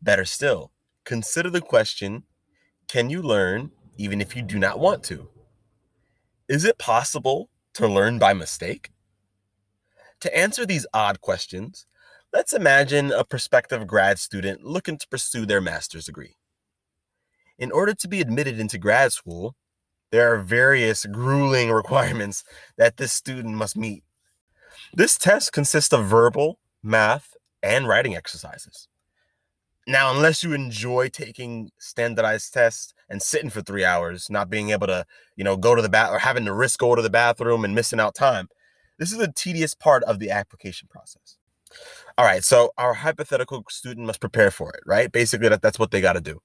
Better 0.00 0.24
still 0.24 0.72
consider 1.04 1.50
the 1.50 1.60
question 1.60 2.24
can 2.90 3.08
you 3.08 3.22
learn 3.22 3.70
even 3.98 4.20
if 4.20 4.34
you 4.34 4.42
do 4.42 4.58
not 4.58 4.80
want 4.80 5.04
to? 5.04 5.28
Is 6.48 6.64
it 6.64 6.76
possible 6.76 7.48
to 7.74 7.86
learn 7.86 8.18
by 8.18 8.34
mistake? 8.34 8.90
To 10.22 10.36
answer 10.36 10.66
these 10.66 10.88
odd 10.92 11.20
questions, 11.20 11.86
let's 12.32 12.52
imagine 12.52 13.12
a 13.12 13.22
prospective 13.22 13.86
grad 13.86 14.18
student 14.18 14.64
looking 14.64 14.98
to 14.98 15.06
pursue 15.06 15.46
their 15.46 15.60
master's 15.60 16.06
degree. 16.06 16.34
In 17.60 17.70
order 17.70 17.94
to 17.94 18.08
be 18.08 18.20
admitted 18.20 18.58
into 18.58 18.76
grad 18.76 19.12
school, 19.12 19.54
there 20.10 20.34
are 20.34 20.42
various 20.42 21.06
grueling 21.06 21.70
requirements 21.82 22.42
that 22.76 22.96
this 22.96 23.12
student 23.12 23.54
must 23.54 23.76
meet. 23.76 24.02
This 24.92 25.16
test 25.16 25.52
consists 25.52 25.92
of 25.92 26.06
verbal, 26.06 26.58
math, 26.82 27.36
and 27.62 27.86
writing 27.86 28.16
exercises. 28.16 28.88
Now, 29.86 30.14
unless 30.14 30.44
you 30.44 30.52
enjoy 30.52 31.08
taking 31.08 31.70
standardized 31.78 32.52
tests 32.52 32.94
and 33.08 33.22
sitting 33.22 33.50
for 33.50 33.62
three 33.62 33.84
hours, 33.84 34.28
not 34.30 34.50
being 34.50 34.70
able 34.70 34.86
to, 34.86 35.04
you 35.36 35.44
know, 35.44 35.56
go 35.56 35.74
to 35.74 35.82
the 35.82 35.88
bath 35.88 36.10
or 36.10 36.18
having 36.18 36.44
to 36.44 36.52
risk 36.52 36.80
go 36.80 36.94
to 36.94 37.02
the 37.02 37.10
bathroom 37.10 37.64
and 37.64 37.74
missing 37.74 37.98
out 37.98 38.14
time, 38.14 38.48
this 38.98 39.12
is 39.12 39.18
a 39.18 39.32
tedious 39.32 39.74
part 39.74 40.04
of 40.04 40.18
the 40.18 40.30
application 40.30 40.86
process. 40.88 41.38
All 42.18 42.24
right, 42.24 42.44
so 42.44 42.72
our 42.76 42.94
hypothetical 42.94 43.64
student 43.68 44.06
must 44.06 44.20
prepare 44.20 44.50
for 44.50 44.70
it, 44.74 44.82
right? 44.86 45.10
Basically, 45.10 45.48
that, 45.48 45.62
that's 45.62 45.78
what 45.78 45.90
they 45.90 46.00
got 46.00 46.12
to 46.12 46.20
do. 46.20 46.40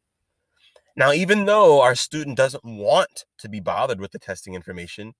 Now, 0.95 1.11
even 1.11 1.45
though 1.45 1.81
our 1.81 1.95
student 1.95 2.37
doesn't 2.37 2.63
want 2.63 3.25
to 3.39 3.49
be 3.49 3.59
bothered 3.59 3.99
with 3.99 4.11
the 4.11 4.19
testing 4.19 4.53
information, 4.53 5.13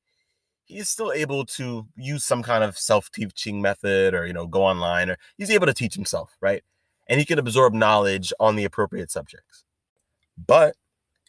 he 0.63 0.77
is 0.77 0.89
still 0.89 1.11
able 1.11 1.45
to 1.45 1.87
use 1.97 2.23
some 2.23 2.41
kind 2.41 2.63
of 2.63 2.77
self-teaching 2.77 3.61
method 3.61 4.13
or, 4.13 4.25
you 4.25 4.33
know, 4.33 4.47
go 4.47 4.63
online 4.63 5.09
or 5.09 5.17
he's 5.37 5.51
able 5.51 5.67
to 5.67 5.73
teach 5.73 5.93
himself, 5.93 6.35
right? 6.41 6.63
And 7.07 7.19
he 7.19 7.25
can 7.25 7.39
absorb 7.39 7.73
knowledge 7.73 8.33
on 8.39 8.55
the 8.55 8.63
appropriate 8.63 9.11
subjects. 9.11 9.63
But 10.37 10.75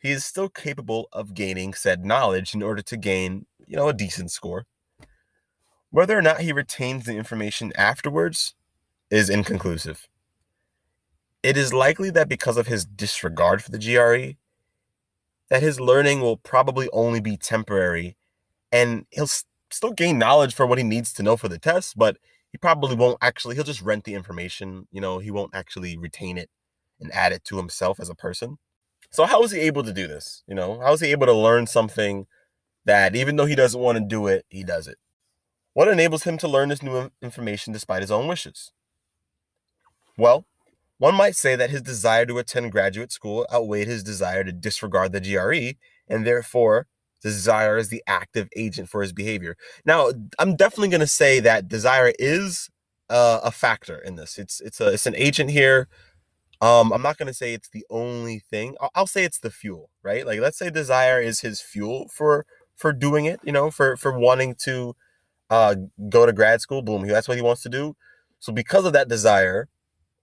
he 0.00 0.10
is 0.10 0.24
still 0.24 0.48
capable 0.48 1.08
of 1.12 1.34
gaining 1.34 1.74
said 1.74 2.04
knowledge 2.04 2.54
in 2.54 2.62
order 2.62 2.82
to 2.82 2.96
gain, 2.96 3.46
you 3.66 3.76
know, 3.76 3.88
a 3.88 3.92
decent 3.92 4.30
score. 4.30 4.66
Whether 5.90 6.16
or 6.18 6.22
not 6.22 6.40
he 6.40 6.52
retains 6.52 7.06
the 7.06 7.16
information 7.16 7.72
afterwards 7.76 8.54
is 9.10 9.30
inconclusive. 9.30 10.08
It 11.42 11.56
is 11.56 11.72
likely 11.72 12.10
that 12.10 12.28
because 12.28 12.56
of 12.56 12.66
his 12.66 12.84
disregard 12.84 13.62
for 13.62 13.70
the 13.70 13.78
GRE, 13.78 14.36
that 15.48 15.62
his 15.62 15.80
learning 15.80 16.20
will 16.20 16.36
probably 16.36 16.88
only 16.92 17.20
be 17.20 17.36
temporary 17.36 18.16
and 18.72 19.06
he'll 19.10 19.28
still 19.70 19.92
gain 19.92 20.18
knowledge 20.18 20.54
for 20.54 20.66
what 20.66 20.78
he 20.78 20.84
needs 20.84 21.12
to 21.14 21.22
know 21.22 21.36
for 21.36 21.48
the 21.48 21.58
test, 21.58 21.96
but 21.96 22.16
he 22.56 22.58
probably 22.58 22.96
won't 22.96 23.18
actually 23.20 23.54
he'll 23.54 23.64
just 23.64 23.82
rent 23.82 24.04
the 24.04 24.14
information 24.14 24.88
you 24.90 24.98
know 24.98 25.18
he 25.18 25.30
won't 25.30 25.54
actually 25.54 25.98
retain 25.98 26.38
it 26.38 26.48
and 26.98 27.12
add 27.12 27.30
it 27.30 27.44
to 27.44 27.58
himself 27.58 28.00
as 28.00 28.08
a 28.08 28.14
person. 28.14 28.56
So 29.10 29.26
how 29.26 29.42
is 29.42 29.50
he 29.50 29.60
able 29.60 29.82
to 29.82 29.92
do 29.92 30.06
this 30.06 30.42
you 30.48 30.54
know? 30.54 30.80
How 30.80 30.94
is 30.94 31.00
he 31.00 31.10
able 31.10 31.26
to 31.26 31.34
learn 31.34 31.66
something 31.66 32.26
that 32.86 33.14
even 33.14 33.36
though 33.36 33.44
he 33.44 33.54
doesn't 33.54 33.78
want 33.78 33.98
to 33.98 34.04
do 34.04 34.26
it 34.26 34.46
he 34.48 34.64
does 34.64 34.88
it? 34.88 34.96
What 35.74 35.88
enables 35.88 36.22
him 36.22 36.38
to 36.38 36.48
learn 36.48 36.70
this 36.70 36.82
new 36.82 37.10
information 37.20 37.74
despite 37.74 38.00
his 38.00 38.10
own 38.10 38.26
wishes? 38.26 38.72
Well 40.16 40.46
one 40.96 41.14
might 41.14 41.36
say 41.36 41.56
that 41.56 41.68
his 41.68 41.82
desire 41.82 42.24
to 42.24 42.38
attend 42.38 42.72
graduate 42.72 43.12
school 43.12 43.46
outweighed 43.52 43.86
his 43.86 44.02
desire 44.02 44.44
to 44.44 44.52
disregard 44.52 45.12
the 45.12 45.20
GRE 45.20 45.76
and 46.08 46.26
therefore 46.26 46.86
desire 47.22 47.76
is 47.78 47.88
the 47.88 48.02
active 48.06 48.48
agent 48.56 48.88
for 48.88 49.02
his 49.02 49.12
behavior. 49.12 49.56
Now, 49.84 50.10
I'm 50.38 50.56
definitely 50.56 50.88
going 50.90 51.00
to 51.00 51.06
say 51.06 51.40
that 51.40 51.68
desire 51.68 52.12
is 52.18 52.70
uh, 53.10 53.40
a 53.42 53.50
factor 53.50 53.98
in 53.98 54.16
this. 54.16 54.38
It's 54.38 54.60
it's 54.60 54.80
a 54.80 54.88
it's 54.92 55.06
an 55.06 55.16
agent 55.16 55.50
here, 55.50 55.88
Um, 56.60 56.92
I'm 56.92 57.02
not 57.02 57.18
gonna 57.18 57.34
say 57.34 57.52
it's 57.54 57.68
the 57.68 57.84
only 57.90 58.38
thing. 58.38 58.76
I'll, 58.80 58.90
I'll 58.94 59.06
say 59.06 59.24
it's 59.24 59.38
the 59.40 59.50
fuel, 59.50 59.90
right? 60.02 60.26
Like, 60.26 60.40
let's 60.40 60.58
say 60.58 60.70
desire 60.70 61.20
is 61.20 61.40
his 61.40 61.60
fuel 61.60 62.08
for 62.08 62.46
for 62.76 62.92
doing 62.92 63.26
it. 63.26 63.40
You 63.44 63.52
know, 63.52 63.70
for 63.70 63.96
for 63.96 64.18
wanting 64.18 64.54
to 64.64 64.96
uh 65.50 65.76
go 66.10 66.26
to 66.26 66.32
grad 66.34 66.60
school. 66.62 66.82
Boom, 66.82 67.06
that's 67.08 67.28
what 67.28 67.36
he 67.38 67.42
wants 67.42 67.62
to 67.64 67.70
do. 67.70 67.96
So 68.40 68.52
because 68.52 68.84
of 68.86 68.92
that 68.94 69.08
desire, 69.08 69.68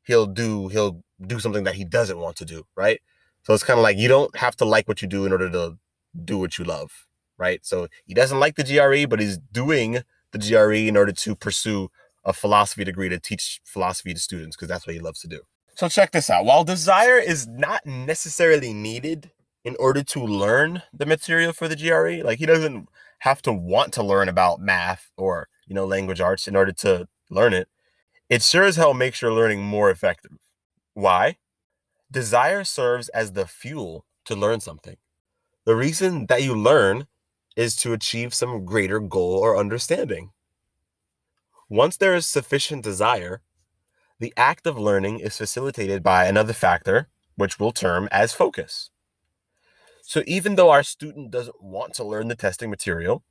he'll 0.04 0.28
do 0.28 0.68
he'll 0.70 1.04
do 1.26 1.40
something 1.40 1.64
that 1.66 1.76
he 1.76 1.86
doesn't 1.86 2.20
want 2.20 2.38
to 2.38 2.46
do, 2.46 2.66
right? 2.76 3.02
So 3.44 3.54
it's 3.54 3.64
kind 3.64 3.80
of 3.80 3.84
like 3.84 3.98
you 3.98 4.08
don't 4.08 4.36
have 4.38 4.56
to 4.58 4.66
like 4.66 4.88
what 4.88 5.02
you 5.02 5.08
do 5.08 5.26
in 5.26 5.32
order 5.32 5.50
to 5.52 5.78
do 6.24 6.38
what 6.38 6.58
you 6.58 6.66
love, 6.66 7.08
right? 7.38 7.66
So 7.66 7.88
he 8.06 8.14
doesn't 8.14 8.40
like 8.40 8.56
the 8.56 8.64
GRE, 8.64 9.08
but 9.08 9.20
he's 9.20 9.38
doing 9.38 10.04
the 10.32 10.40
GRE 10.40 10.88
in 10.88 10.98
order 10.98 11.12
to 11.12 11.36
pursue 11.36 11.90
a 12.26 12.34
philosophy 12.34 12.84
degree 12.84 13.10
to 13.10 13.20
teach 13.20 13.62
philosophy 13.66 14.14
to 14.14 14.20
students 14.20 14.56
because 14.56 14.68
that's 14.68 14.88
what 14.88 14.94
he 14.94 15.00
loves 15.00 15.20
to 15.22 15.28
do. 15.28 15.42
So 15.76 15.90
check 15.90 16.12
this 16.12 16.30
out. 16.30 16.46
While 16.46 16.64
desire 16.64 17.18
is 17.18 17.48
not 17.48 17.86
necessarily 17.86 18.74
needed 18.74 19.32
in 19.64 19.76
order 19.80 20.04
to 20.04 20.24
learn 20.24 20.84
the 20.94 21.06
material 21.06 21.54
for 21.54 21.68
the 21.68 21.76
GRE, 21.76 22.26
like 22.26 22.40
he 22.40 22.46
doesn't 22.46 22.88
have 23.20 23.42
to 23.42 23.54
want 23.54 23.94
to 23.94 24.04
learn 24.04 24.30
about 24.30 24.60
math 24.60 25.10
or, 25.18 25.48
you 25.66 25.74
know, 25.74 25.86
language 25.86 26.22
arts 26.22 26.48
in 26.48 26.56
order 26.56 26.72
to 26.74 27.08
learn 27.30 27.54
it. 27.54 27.68
It 28.30 28.42
sure 28.42 28.64
as 28.64 28.76
hell 28.76 28.94
makes 28.94 29.22
your 29.22 29.32
learning 29.32 29.62
more 29.62 29.90
effective. 29.90 30.38
Why? 30.94 31.38
Desire 32.12 32.64
serves 32.64 33.10
as 33.10 33.32
the 33.32 33.48
fuel 33.48 34.06
to 34.26 34.36
learn 34.36 34.60
something. 34.60 34.98
The 35.66 35.76
reason 35.76 36.26
that 36.28 36.44
you 36.44 36.56
learn 36.56 37.08
is 37.56 37.76
to 37.78 37.94
achieve 37.94 38.34
some 38.34 38.66
greater 38.66 39.00
goal 39.00 39.38
or 39.38 39.58
understanding. 39.58 40.32
Once 41.70 41.96
there 41.96 42.16
is 42.16 42.28
sufficient 42.28 42.84
desire, 42.84 43.42
the 44.20 44.34
act 44.36 44.68
of 44.68 44.78
learning 44.78 45.20
is 45.20 45.38
facilitated 45.38 46.04
by 46.04 46.26
another 46.26 46.54
factor, 46.54 47.08
which 47.36 47.60
we'll 47.60 47.72
term 47.72 48.10
as 48.12 48.34
focus. 48.34 48.90
So 50.02 50.22
even 50.28 50.56
though 50.56 50.70
our 50.70 50.84
student 50.84 51.32
doesn't 51.32 51.64
want 51.64 51.94
to 51.96 52.04
learn 52.04 52.28
the 52.28 52.36
testing 52.36 52.70
material, 52.70 53.24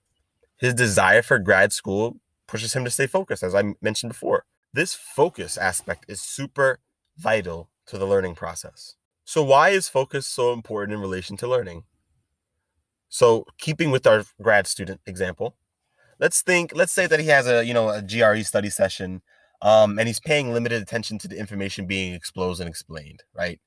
his 0.57 0.73
desire 0.73 1.23
for 1.23 1.39
grad 1.39 1.73
school 1.73 2.17
pushes 2.47 2.73
him 2.73 2.85
to 2.85 2.91
stay 2.91 3.07
focused, 3.07 3.43
as 3.43 3.55
I 3.55 3.75
mentioned 3.83 4.11
before. 4.13 4.45
This 4.73 4.95
focus 4.95 5.59
aspect 5.59 6.07
is 6.09 6.23
super 6.23 6.79
vital 7.19 7.69
to 7.87 7.99
the 7.99 8.07
learning 8.07 8.37
process. 8.37 8.95
So, 9.25 9.43
why 9.43 9.71
is 9.71 9.89
focus 9.89 10.27
so 10.27 10.53
important 10.53 10.95
in 10.95 11.01
relation 11.01 11.37
to 11.39 11.47
learning? 11.47 11.85
So, 13.13 13.45
keeping 13.59 13.91
with 13.91 14.07
our 14.07 14.25
grad 14.41 14.67
student 14.67 15.03
example, 15.05 15.55
let's 16.19 16.41
think, 16.41 16.73
let's 16.75 16.95
say 16.95 17.07
that 17.07 17.21
he 17.21 17.27
has 17.27 17.47
a, 17.47 17.63
you 17.63 17.75
know, 17.75 17.91
a 17.91 18.01
GRE 18.01 18.41
study 18.41 18.71
session 18.71 19.21
um, 19.61 19.99
and 19.99 20.09
he's 20.09 20.19
paying 20.19 20.55
limited 20.55 20.81
attention 20.81 21.19
to 21.19 21.29
the 21.29 21.39
information 21.39 21.87
being 21.87 22.15
exposed 22.15 22.59
and 22.59 22.71
explained, 22.71 23.23
right? 23.35 23.61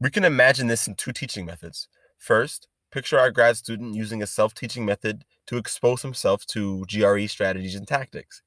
We 0.00 0.08
can 0.08 0.24
imagine 0.24 0.66
this 0.66 0.88
in 0.88 0.94
two 0.94 1.12
teaching 1.12 1.44
methods. 1.44 1.88
First, 2.16 2.68
picture 2.90 3.18
our 3.18 3.30
grad 3.30 3.58
student 3.58 3.94
using 3.94 4.22
a 4.22 4.26
self 4.26 4.54
teaching 4.54 4.86
method 4.86 5.26
to 5.48 5.58
expose 5.58 6.00
himself 6.00 6.46
to 6.46 6.86
GRE 6.86 7.26
strategies 7.26 7.74
and 7.74 7.86
tactics. 7.86 8.40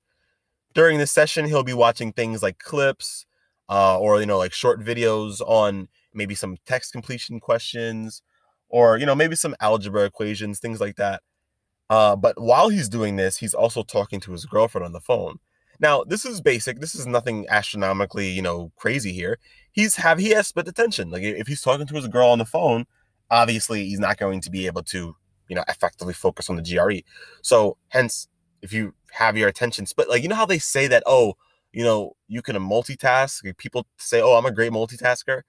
During 0.74 0.98
this 0.98 1.12
session, 1.12 1.46
he'll 1.46 1.62
be 1.62 1.74
watching 1.76 2.12
things 2.12 2.42
like 2.42 2.58
clips 2.58 3.28
uh, 3.70 4.00
or, 4.00 4.20
you 4.20 4.26
know, 4.26 4.40
like 4.40 4.52
short 4.52 4.84
videos 4.84 5.42
on 5.42 5.90
maybe 6.12 6.34
some 6.34 6.58
text 6.66 6.92
completion 6.92 7.40
questions 7.40 8.24
or 8.70 8.98
you 8.98 9.06
know 9.06 9.16
maybe 9.16 9.36
some 9.36 9.56
algebra 9.60 10.04
equations 10.04 10.60
things 10.60 10.80
like 10.80 10.96
that. 10.96 11.22
Uh, 11.90 12.16
but 12.16 12.40
while 12.40 12.70
he's 12.70 12.90
doing 12.90 13.16
this 13.16 13.38
he's 13.38 13.54
also 13.54 13.84
talking 13.84 14.20
to 14.22 14.32
his 14.32 14.46
girlfriend 14.46 14.86
on 14.86 14.94
the 14.94 15.02
phone. 15.02 15.40
Now 15.80 16.04
this 16.04 16.26
is 16.26 16.42
basic. 16.42 16.80
This 16.80 16.96
is 16.96 17.06
nothing 17.06 17.46
astronomically 17.50 18.30
you 18.30 18.42
know 18.42 18.72
crazy 18.76 19.12
here. 19.12 19.40
He's 19.72 19.96
have 19.98 20.20
he 20.20 20.30
has 20.32 20.48
split 20.48 20.68
attention. 20.68 21.10
Like 21.10 21.24
if 21.24 21.48
he's 21.48 21.62
talking 21.62 21.88
to 21.88 21.96
his 21.96 22.08
girl 22.08 22.30
on 22.30 22.40
the 22.40 22.46
phone 22.46 22.86
obviously 23.32 23.86
he's 23.86 24.00
not 24.00 24.18
going 24.18 24.42
to 24.42 24.50
be 24.50 24.66
able 24.66 24.84
to 24.84 25.16
you 25.48 25.56
know 25.56 25.64
effectively 25.68 26.14
focus 26.14 26.50
on 26.50 26.56
the 26.56 26.62
gre 26.62 27.00
so 27.42 27.78
hence 27.90 28.28
if 28.62 28.74
you 28.74 28.94
have 29.12 29.38
your 29.38 29.48
attention 29.48 29.86
split 29.86 30.10
like 30.10 30.22
you 30.22 30.30
know 30.30 30.36
how 30.36 30.46
they 30.46 30.60
say 30.60 30.88
that 30.88 31.04
oh 31.06 31.34
you 31.72 31.84
know 31.84 32.16
you 32.28 32.42
can 32.42 32.56
multitask. 32.58 33.42
People 33.58 33.86
say 33.98 34.22
oh 34.22 34.36
i'm 34.36 34.46
a 34.46 34.52
great 34.52 34.72
multitasker 34.72 35.42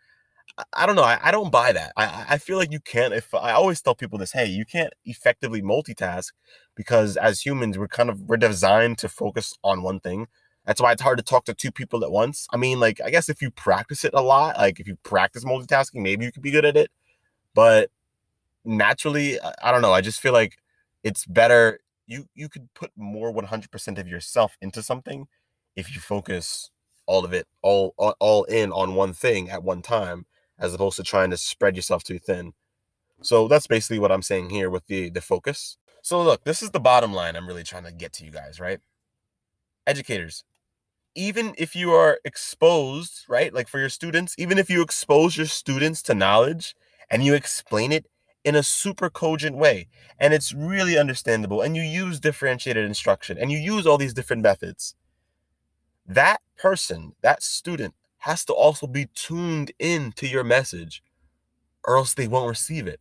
I 0.73 0.87
don't 0.87 0.97
know. 0.97 1.03
I, 1.03 1.19
I 1.23 1.31
don't 1.31 1.51
buy 1.53 1.73
that. 1.73 1.93
I, 1.97 2.27
I 2.31 2.39
feel 2.39 2.59
like 2.59 2.73
you 2.73 2.81
can't. 2.81 3.15
If 3.15 3.35
I 3.35 3.53
always 3.53 3.81
tell 3.81 3.95
people 3.95 4.19
this, 4.19 4.33
hey, 4.33 4.47
you 4.47 4.65
can't 4.65 4.93
effectively 5.05 5.63
multitask 5.63 6.29
because 6.75 7.17
as 7.17 7.41
humans, 7.41 7.79
we're 7.79 7.89
kind 7.89 8.11
of 8.11 8.23
we're 8.23 8.37
designed 8.37 8.99
to 8.99 9.09
focus 9.09 9.55
on 9.63 9.83
one 9.83 10.01
thing. 10.01 10.27
That's 10.67 10.81
why 10.81 10.93
it's 10.93 11.03
hard 11.03 11.19
to 11.19 11.25
talk 11.25 11.45
to 11.47 11.55
two 11.55 11.73
people 11.73 12.05
at 12.05 12.11
once. 12.11 12.47
I 12.53 12.57
mean, 12.57 12.81
like 12.81 13.01
I 13.05 13.11
guess 13.11 13.29
if 13.29 13.43
you 13.43 13.51
practice 13.51 14.05
it 14.05 14.13
a 14.15 14.23
lot, 14.23 14.57
like 14.59 14.81
if 14.81 14.87
you 14.89 14.97
practice 15.03 15.45
multitasking, 15.45 16.03
maybe 16.03 16.25
you 16.25 16.33
could 16.33 16.43
be 16.43 16.51
good 16.51 16.65
at 16.65 16.77
it. 16.77 16.91
But 17.55 17.91
naturally, 18.65 19.39
I 19.63 19.73
don't 19.73 19.83
know. 19.83 19.93
I 19.93 20.01
just 20.01 20.21
feel 20.21 20.33
like 20.33 20.59
it's 21.05 21.27
better. 21.27 21.81
You 22.07 22.27
you 22.35 22.49
could 22.49 22.69
put 22.75 22.91
more 22.97 23.33
100% 23.33 23.99
of 23.99 24.09
yourself 24.09 24.57
into 24.61 24.83
something 24.83 25.27
if 25.77 25.95
you 25.95 26.01
focus 26.01 26.71
all 27.07 27.25
of 27.25 27.33
it 27.33 27.47
all 27.63 27.95
all, 27.97 28.15
all 28.21 28.45
in 28.45 28.73
on 28.73 28.95
one 28.95 29.13
thing 29.13 29.51
at 29.51 29.63
one 29.65 29.83
time 29.83 30.27
as 30.61 30.75
opposed 30.75 30.97
to 30.97 31.03
trying 31.03 31.31
to 31.31 31.37
spread 31.37 31.75
yourself 31.77 32.05
too 32.05 32.19
thin. 32.19 32.53
So 33.23 33.49
that's 33.49 33.67
basically 33.67 33.99
what 33.99 34.13
I'm 34.13 34.23
saying 34.23 34.51
here 34.51 34.71
with 34.71 34.87
the 34.87 35.11
the 35.11 35.21
focus. 35.21 35.79
So 36.03 36.23
look, 36.23 36.45
this 36.45 36.63
is 36.63 36.71
the 36.71 36.81
bottom 36.81 37.13
line 37.13 37.37
I'm 37.37 37.47
really 37.47 37.65
trying 37.65 37.85
to 37.85 37.93
get 37.93 38.13
to 38.15 38.25
you 38.25 38.31
guys, 38.31 38.61
right? 38.61 38.81
Educators, 39.87 40.45
even 41.15 41.55
if 41.59 41.75
you 41.75 41.93
are 41.93 42.19
exposed, 42.25 43.25
right? 43.29 43.53
Like 43.53 43.69
for 43.69 43.79
your 43.79 43.89
students, 43.89 44.35
even 44.39 44.59
if 44.59 44.71
you 44.71 44.83
expose 44.83 45.37
your 45.37 45.47
students 45.47 46.03
to 46.05 46.15
knowledge 46.15 46.75
and 47.11 47.25
you 47.25 47.35
explain 47.35 47.93
it 47.93 48.07
in 48.45 48.55
a 48.55 48.63
super 48.63 49.11
cogent 49.11 49.57
way 49.57 49.87
and 50.19 50.33
it's 50.33 50.55
really 50.55 50.97
understandable 50.99 51.61
and 51.61 51.77
you 51.77 51.83
use 51.83 52.21
differentiated 52.21 52.85
instruction 52.87 53.37
and 53.37 53.53
you 53.53 53.59
use 53.59 53.87
all 53.87 53.99
these 53.99 54.15
different 54.15 54.43
methods, 54.43 54.95
that 56.07 56.41
person, 56.57 57.13
that 57.23 57.43
student 57.43 57.95
has 58.21 58.45
to 58.45 58.53
also 58.53 58.87
be 58.87 59.09
tuned 59.15 59.73
in 59.79 60.13
to 60.13 60.27
your 60.27 60.45
message 60.45 61.03
or 61.85 61.97
else 61.97 62.15
they 62.15 62.29
won't 62.29 62.49
receive 62.49 62.87
it. 62.87 63.01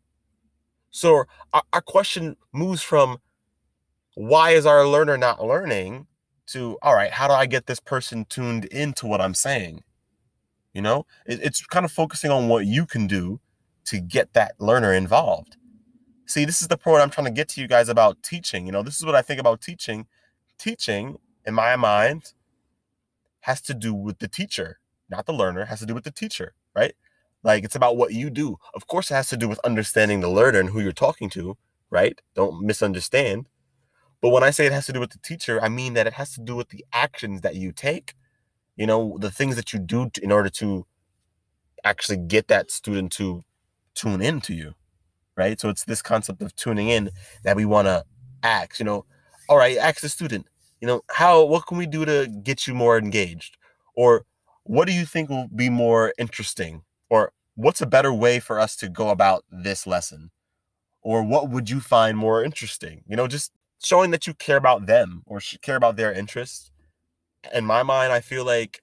So 0.91 1.25
our, 1.53 1.63
our 1.73 1.81
question 1.81 2.37
moves 2.53 2.81
from 2.81 3.19
why 4.15 4.51
is 4.51 4.65
our 4.65 4.87
learner 4.87 5.17
not 5.17 5.43
learning 5.43 6.07
to 6.47 6.77
all 6.81 6.95
right, 6.95 7.11
how 7.11 7.27
do 7.27 7.33
I 7.33 7.45
get 7.45 7.67
this 7.67 7.81
person 7.81 8.25
tuned 8.25 8.65
into 8.65 9.05
what 9.07 9.21
I'm 9.21 9.33
saying? 9.33 9.83
You 10.73 10.81
know, 10.81 11.05
it, 11.25 11.41
it's 11.43 11.65
kind 11.65 11.85
of 11.85 11.91
focusing 11.91 12.31
on 12.31 12.47
what 12.47 12.65
you 12.65 12.85
can 12.85 13.05
do 13.05 13.41
to 13.85 13.99
get 13.99 14.33
that 14.33 14.53
learner 14.57 14.93
involved. 14.93 15.57
See, 16.27 16.45
this 16.45 16.61
is 16.61 16.69
the 16.69 16.77
point 16.77 17.01
I'm 17.01 17.09
trying 17.09 17.25
to 17.25 17.31
get 17.31 17.49
to 17.49 17.61
you 17.61 17.67
guys 17.67 17.89
about 17.89 18.23
teaching. 18.23 18.65
You 18.65 18.71
know, 18.71 18.83
this 18.83 18.97
is 18.97 19.05
what 19.05 19.15
I 19.15 19.21
think 19.21 19.39
about 19.39 19.61
teaching. 19.61 20.07
Teaching, 20.57 21.17
in 21.45 21.53
my 21.53 21.75
mind, 21.75 22.33
has 23.41 23.61
to 23.61 23.73
do 23.73 23.93
with 23.93 24.19
the 24.19 24.27
teacher 24.27 24.79
not 25.09 25.25
the 25.25 25.33
learner, 25.33 25.65
has 25.65 25.79
to 25.79 25.85
do 25.85 25.93
with 25.93 26.03
the 26.03 26.11
teacher, 26.11 26.53
right? 26.75 26.93
Like 27.43 27.63
it's 27.63 27.75
about 27.75 27.97
what 27.97 28.13
you 28.13 28.29
do. 28.29 28.57
Of 28.73 28.87
course, 28.87 29.11
it 29.11 29.15
has 29.15 29.29
to 29.29 29.37
do 29.37 29.47
with 29.47 29.59
understanding 29.59 30.19
the 30.19 30.29
learner 30.29 30.59
and 30.59 30.69
who 30.69 30.81
you're 30.81 30.91
talking 30.91 31.29
to, 31.31 31.57
right? 31.89 32.19
Don't 32.35 32.61
misunderstand. 32.61 33.47
But 34.21 34.29
when 34.29 34.43
I 34.43 34.49
say 34.49 34.65
it 34.65 34.73
has 34.73 34.85
to 34.87 34.93
do 34.93 34.99
with 34.99 35.11
the 35.11 35.19
teacher, 35.19 35.61
I 35.61 35.69
mean 35.69 35.93
that 35.93 36.07
it 36.07 36.13
has 36.13 36.33
to 36.33 36.41
do 36.41 36.55
with 36.55 36.69
the 36.69 36.83
actions 36.91 37.41
that 37.41 37.55
you 37.55 37.71
take, 37.71 38.15
you 38.75 38.85
know, 38.85 39.17
the 39.19 39.31
things 39.31 39.55
that 39.55 39.71
you 39.71 39.79
do 39.79 40.11
in 40.21 40.31
order 40.31 40.49
to 40.49 40.85
actually 41.83 42.17
get 42.17 42.49
that 42.49 42.69
student 42.71 43.11
to 43.13 43.43
tune 43.95 44.21
in 44.21 44.41
to 44.41 44.53
you, 44.53 44.73
right? 45.37 45.59
So 45.59 45.69
it's 45.69 45.85
this 45.85 46.01
concept 46.01 46.41
of 46.41 46.55
tuning 46.55 46.89
in 46.89 47.11
that 47.43 47.55
we 47.55 47.65
want 47.65 47.87
to 47.87 48.03
ask, 48.43 48.79
you 48.79 48.85
know, 48.85 49.05
all 49.47 49.57
right, 49.57 49.77
ask 49.77 50.01
the 50.01 50.09
student, 50.09 50.45
you 50.81 50.87
know, 50.87 51.01
how, 51.09 51.43
what 51.45 51.65
can 51.65 51.77
we 51.77 51.85
do 51.85 52.05
to 52.05 52.27
get 52.43 52.67
you 52.67 52.73
more 52.73 52.97
engaged? 52.97 53.57
Or 53.95 54.25
what 54.63 54.87
do 54.87 54.93
you 54.93 55.05
think 55.05 55.29
will 55.29 55.47
be 55.53 55.69
more 55.69 56.13
interesting? 56.17 56.83
Or 57.09 57.31
what's 57.55 57.81
a 57.81 57.87
better 57.87 58.13
way 58.13 58.39
for 58.39 58.59
us 58.59 58.75
to 58.77 58.89
go 58.89 59.09
about 59.09 59.43
this 59.51 59.87
lesson? 59.87 60.31
Or 61.01 61.23
what 61.23 61.49
would 61.49 61.69
you 61.69 61.79
find 61.79 62.17
more 62.17 62.43
interesting? 62.43 63.03
You 63.07 63.15
know 63.15 63.27
just 63.27 63.51
showing 63.81 64.11
that 64.11 64.27
you 64.27 64.33
care 64.33 64.57
about 64.57 64.85
them 64.85 65.23
or 65.25 65.39
care 65.61 65.75
about 65.75 65.95
their 65.95 66.11
interests. 66.11 66.71
In 67.53 67.65
my 67.65 67.83
mind 67.83 68.11
i 68.11 68.19
feel 68.19 68.45
like 68.45 68.81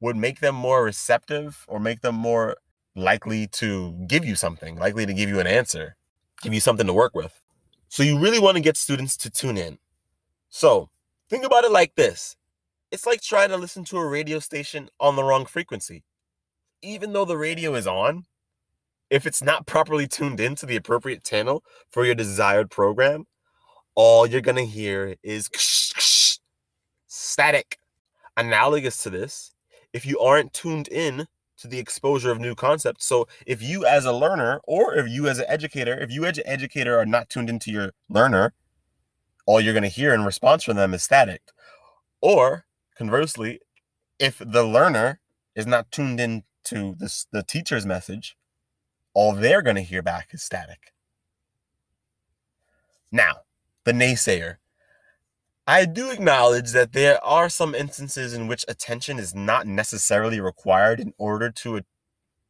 would 0.00 0.16
make 0.16 0.40
them 0.40 0.54
more 0.54 0.84
receptive 0.84 1.64
or 1.68 1.78
make 1.78 2.00
them 2.00 2.14
more 2.14 2.56
likely 2.96 3.46
to 3.46 3.92
give 4.06 4.24
you 4.24 4.36
something 4.36 4.76
likely 4.76 5.04
to 5.04 5.12
give 5.12 5.28
you 5.28 5.40
an 5.40 5.46
answer 5.46 5.96
give 6.44 6.54
you 6.54 6.60
something 6.60 6.86
to 6.86 6.92
work 6.92 7.16
with. 7.16 7.40
So 7.88 8.02
you 8.02 8.18
really 8.18 8.38
want 8.38 8.56
to 8.56 8.62
get 8.62 8.76
students 8.76 9.16
to 9.18 9.30
tune 9.30 9.56
in. 9.56 9.78
So 10.50 10.90
think 11.28 11.44
about 11.44 11.64
it 11.64 11.72
like 11.72 11.94
this 11.96 12.36
it's 12.94 13.06
like 13.06 13.20
trying 13.20 13.48
to 13.48 13.56
listen 13.56 13.84
to 13.84 13.98
a 13.98 14.06
radio 14.06 14.38
station 14.38 14.88
on 15.00 15.16
the 15.16 15.24
wrong 15.24 15.46
frequency. 15.46 16.04
Even 16.80 17.12
though 17.12 17.24
the 17.24 17.36
radio 17.36 17.74
is 17.74 17.88
on, 17.88 18.24
if 19.10 19.26
it's 19.26 19.42
not 19.42 19.66
properly 19.66 20.06
tuned 20.06 20.38
into 20.38 20.64
the 20.64 20.76
appropriate 20.76 21.24
channel 21.24 21.64
for 21.90 22.04
your 22.04 22.14
desired 22.14 22.70
program, 22.70 23.26
all 23.96 24.28
you're 24.28 24.40
going 24.40 24.56
to 24.56 24.64
hear 24.64 25.16
is 25.24 25.50
static. 27.08 27.78
Analogous 28.36 29.02
to 29.02 29.10
this, 29.10 29.52
if 29.92 30.06
you 30.06 30.20
aren't 30.20 30.52
tuned 30.52 30.86
in 30.88 31.26
to 31.56 31.66
the 31.66 31.78
exposure 31.78 32.30
of 32.30 32.40
new 32.40 32.54
concepts. 32.54 33.06
So 33.06 33.26
if 33.44 33.60
you 33.60 33.84
as 33.86 34.04
a 34.04 34.12
learner 34.12 34.60
or 34.64 34.94
if 34.94 35.08
you 35.08 35.26
as 35.26 35.40
an 35.40 35.46
educator, 35.48 35.98
if 35.98 36.12
you 36.12 36.24
as 36.26 36.38
an 36.38 36.46
educator 36.46 36.96
are 36.96 37.06
not 37.06 37.28
tuned 37.28 37.50
into 37.50 37.72
your 37.72 37.90
learner, 38.08 38.52
all 39.46 39.60
you're 39.60 39.72
going 39.72 39.82
to 39.82 39.88
hear 39.88 40.14
in 40.14 40.24
response 40.24 40.62
from 40.62 40.76
them 40.76 40.94
is 40.94 41.02
static. 41.02 41.42
Or 42.20 42.64
conversely, 42.96 43.60
if 44.18 44.38
the 44.38 44.64
learner 44.64 45.20
is 45.54 45.66
not 45.66 45.90
tuned 45.90 46.20
into 46.20 46.94
this, 46.98 47.26
the 47.32 47.42
teacher's 47.42 47.86
message, 47.86 48.36
all 49.12 49.32
they're 49.32 49.62
going 49.62 49.76
to 49.76 49.82
hear 49.82 50.02
back 50.02 50.28
is 50.32 50.42
static. 50.42 50.92
Now, 53.12 53.42
the 53.84 53.92
naysayer. 53.92 54.56
I 55.66 55.86
do 55.86 56.10
acknowledge 56.10 56.72
that 56.72 56.92
there 56.92 57.24
are 57.24 57.48
some 57.48 57.74
instances 57.74 58.34
in 58.34 58.48
which 58.48 58.64
attention 58.68 59.18
is 59.18 59.34
not 59.34 59.66
necessarily 59.66 60.40
required 60.40 61.00
in 61.00 61.14
order 61.16 61.50
to 61.50 61.82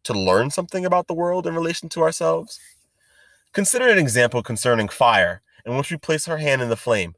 to 0.05 0.13
learn 0.13 0.51
something 0.51 0.85
about 0.85 1.07
the 1.07 1.15
world 1.15 1.47
in 1.47 1.55
relation 1.55 1.89
to 1.89 2.03
ourselves. 2.03 2.61
Consider 3.53 3.89
an 3.89 3.99
example 3.99 4.43
concerning 4.43 4.89
fire, 4.89 5.41
in 5.65 5.77
which 5.77 5.91
we 5.91 5.97
place 5.97 6.29
our 6.29 6.37
hand 6.37 6.61
in 6.61 6.69
the 6.69 6.77
flame. 6.77 7.15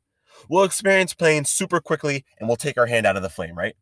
We'll 0.48 0.64
experience 0.64 1.14
pain 1.14 1.44
super 1.44 1.80
quickly 1.80 2.24
and 2.38 2.48
we'll 2.48 2.56
take 2.56 2.78
our 2.78 2.86
hand 2.86 3.06
out 3.06 3.16
of 3.16 3.22
the 3.22 3.30
flame, 3.30 3.56
right? 3.56 3.76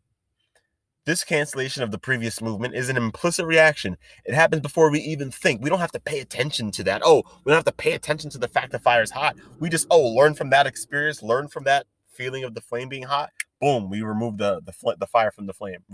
This 1.06 1.22
cancellation 1.22 1.82
of 1.82 1.90
the 1.90 1.98
previous 1.98 2.40
movement 2.40 2.74
is 2.74 2.88
an 2.88 2.96
implicit 2.96 3.44
reaction. 3.44 3.98
It 4.24 4.32
happens 4.32 4.62
before 4.62 4.90
we 4.90 5.00
even 5.00 5.30
think. 5.30 5.62
We 5.62 5.68
don't 5.68 5.80
have 5.80 5.92
to 5.92 6.00
pay 6.00 6.20
attention 6.20 6.70
to 6.72 6.84
that. 6.84 7.02
Oh, 7.04 7.24
we 7.44 7.50
don't 7.50 7.58
have 7.58 7.64
to 7.66 7.72
pay 7.72 7.92
attention 7.92 8.30
to 8.30 8.38
the 8.38 8.48
fact 8.48 8.72
that 8.72 8.82
fire 8.82 9.02
is 9.02 9.10
hot. 9.10 9.36
We 9.60 9.68
just, 9.68 9.86
oh, 9.90 10.14
learn 10.14 10.32
from 10.34 10.48
that 10.50 10.66
experience, 10.66 11.22
learn 11.22 11.48
from 11.48 11.64
that 11.64 11.86
feeling 12.08 12.42
of 12.42 12.54
the 12.54 12.62
flame 12.62 12.88
being 12.88 13.02
hot. 13.02 13.32
Boom, 13.60 13.90
we 13.90 14.00
remove 14.00 14.38
the 14.38 14.62
the, 14.64 14.72
fl- 14.72 14.92
the 14.98 15.06
fire 15.06 15.30
from 15.30 15.46
the 15.46 15.52
flame. 15.52 15.84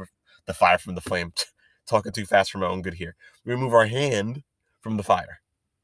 The 0.47 0.55
fire 0.55 0.79
from 0.79 0.95
the 0.95 1.01
flame. 1.01 1.33
Talking 1.87 2.13
too 2.13 2.27
fast 2.27 2.53
for 2.53 2.59
my 2.59 2.69
own 2.69 2.83
good 2.83 2.95
here. 2.95 3.17
We 3.45 3.53
remove 3.53 3.75
our 3.75 3.87
hand 3.87 4.45
from 4.81 4.97
the 4.97 5.03
fire, 5.03 5.41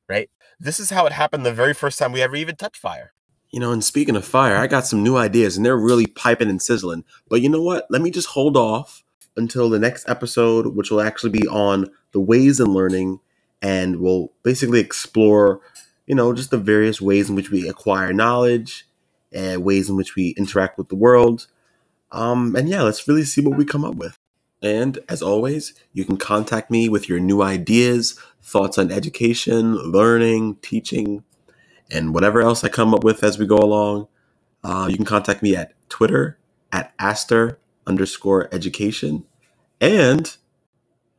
right? 0.09 0.31
This 0.61 0.79
is 0.79 0.91
how 0.91 1.05
it 1.07 1.13
happened 1.13 1.45
the 1.45 1.53
very 1.53 1.75
first 1.75 1.99
time 1.99 2.13
we 2.13 2.23
ever 2.23 2.37
even 2.37 2.55
touched 2.55 2.77
fire. 2.77 3.13
You 3.51 3.61
know, 3.61 3.73
and 3.73 3.83
speaking 3.83 4.17
of 4.17 4.25
fire, 4.25 4.57
I 4.57 4.67
got 4.67 4.87
some 4.87 5.03
new 5.03 5.17
ideas 5.17 5.57
and 5.57 5.65
they're 5.65 5.77
really 5.77 6.07
piping 6.07 6.51
and 6.51 6.61
sizzling. 6.61 7.05
But 7.29 7.43
you 7.43 7.49
know 7.49 7.63
what? 7.63 7.87
Let 7.91 8.03
me 8.03 8.11
just 8.11 8.29
hold 8.29 8.57
off 8.57 9.05
until 9.37 9.69
the 9.69 9.79
next 9.79 10.09
episode, 10.09 10.75
which 10.75 10.91
will 10.91 11.01
actually 11.01 11.31
be 11.31 11.47
on 11.47 11.91
the 12.13 12.21
ways 12.21 12.59
in 12.59 12.67
learning, 12.73 13.21
and 13.61 14.01
we'll 14.01 14.33
basically 14.43 14.81
explore, 14.81 15.61
you 16.07 16.15
know, 16.15 16.33
just 16.33 16.51
the 16.51 16.59
various 16.59 17.01
ways 17.01 17.29
in 17.29 17.37
which 17.37 17.51
we 17.51 17.69
acquire 17.69 18.13
knowledge 18.13 18.87
and 19.33 19.65
ways 19.65 19.89
in 19.89 19.97
which 19.97 20.17
we 20.17 20.31
interact 20.39 20.79
with 20.79 20.89
the 20.89 20.97
world. 20.97 21.47
Um, 22.13 22.57
and 22.57 22.69
yeah, 22.69 22.83
let's 22.83 23.07
really 23.07 23.25
see 23.25 23.43
what 23.43 23.59
we 23.59 23.65
come 23.65 23.85
up 23.85 23.97
with. 23.97 24.19
And 24.63 24.99
as 25.09 25.23
always, 25.23 25.75
you 25.93 26.05
can 26.05 26.17
contact 26.17 26.71
me 26.71 26.89
with 26.89 27.09
your 27.09 27.21
new 27.21 27.43
ideas, 27.43 28.19
thoughts 28.43 28.79
on 28.79 28.91
education, 28.91 29.75
learning, 29.77 30.57
teaching, 30.63 31.25
and 31.91 32.15
whatever 32.15 32.41
else 32.41 32.65
I 32.65 32.69
come 32.69 32.95
up 32.95 33.05
with 33.05 33.23
as 33.23 33.39
we 33.39 33.47
go 33.47 33.59
along. 33.59 34.09
Uh, 34.65 34.89
you 34.91 34.97
can 34.97 35.05
contact 35.05 35.43
me 35.43 35.55
at 35.55 35.73
Twitter 35.89 36.39
at 36.73 36.93
Aster 36.99 37.61
underscore 37.87 38.49
education. 38.53 39.25
And 39.81 40.37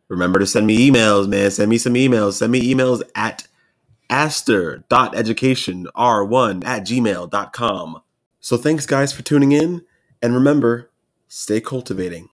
remember 0.09 0.39
to 0.39 0.45
send 0.45 0.67
me 0.67 0.89
emails, 0.89 1.27
man. 1.27 1.51
Send 1.51 1.69
me 1.69 1.77
some 1.77 1.93
emails. 1.93 2.33
Send 2.33 2.51
me 2.51 2.73
emails 2.73 3.01
at 3.15 3.47
aster.educationr1 4.09 6.65
at 6.65 6.83
gmail.com. 6.83 8.01
So 8.39 8.57
thanks, 8.57 8.85
guys, 8.85 9.13
for 9.13 9.23
tuning 9.23 9.51
in. 9.51 9.83
And 10.21 10.33
remember, 10.33 10.89
stay 11.27 11.59
cultivating. 11.61 12.29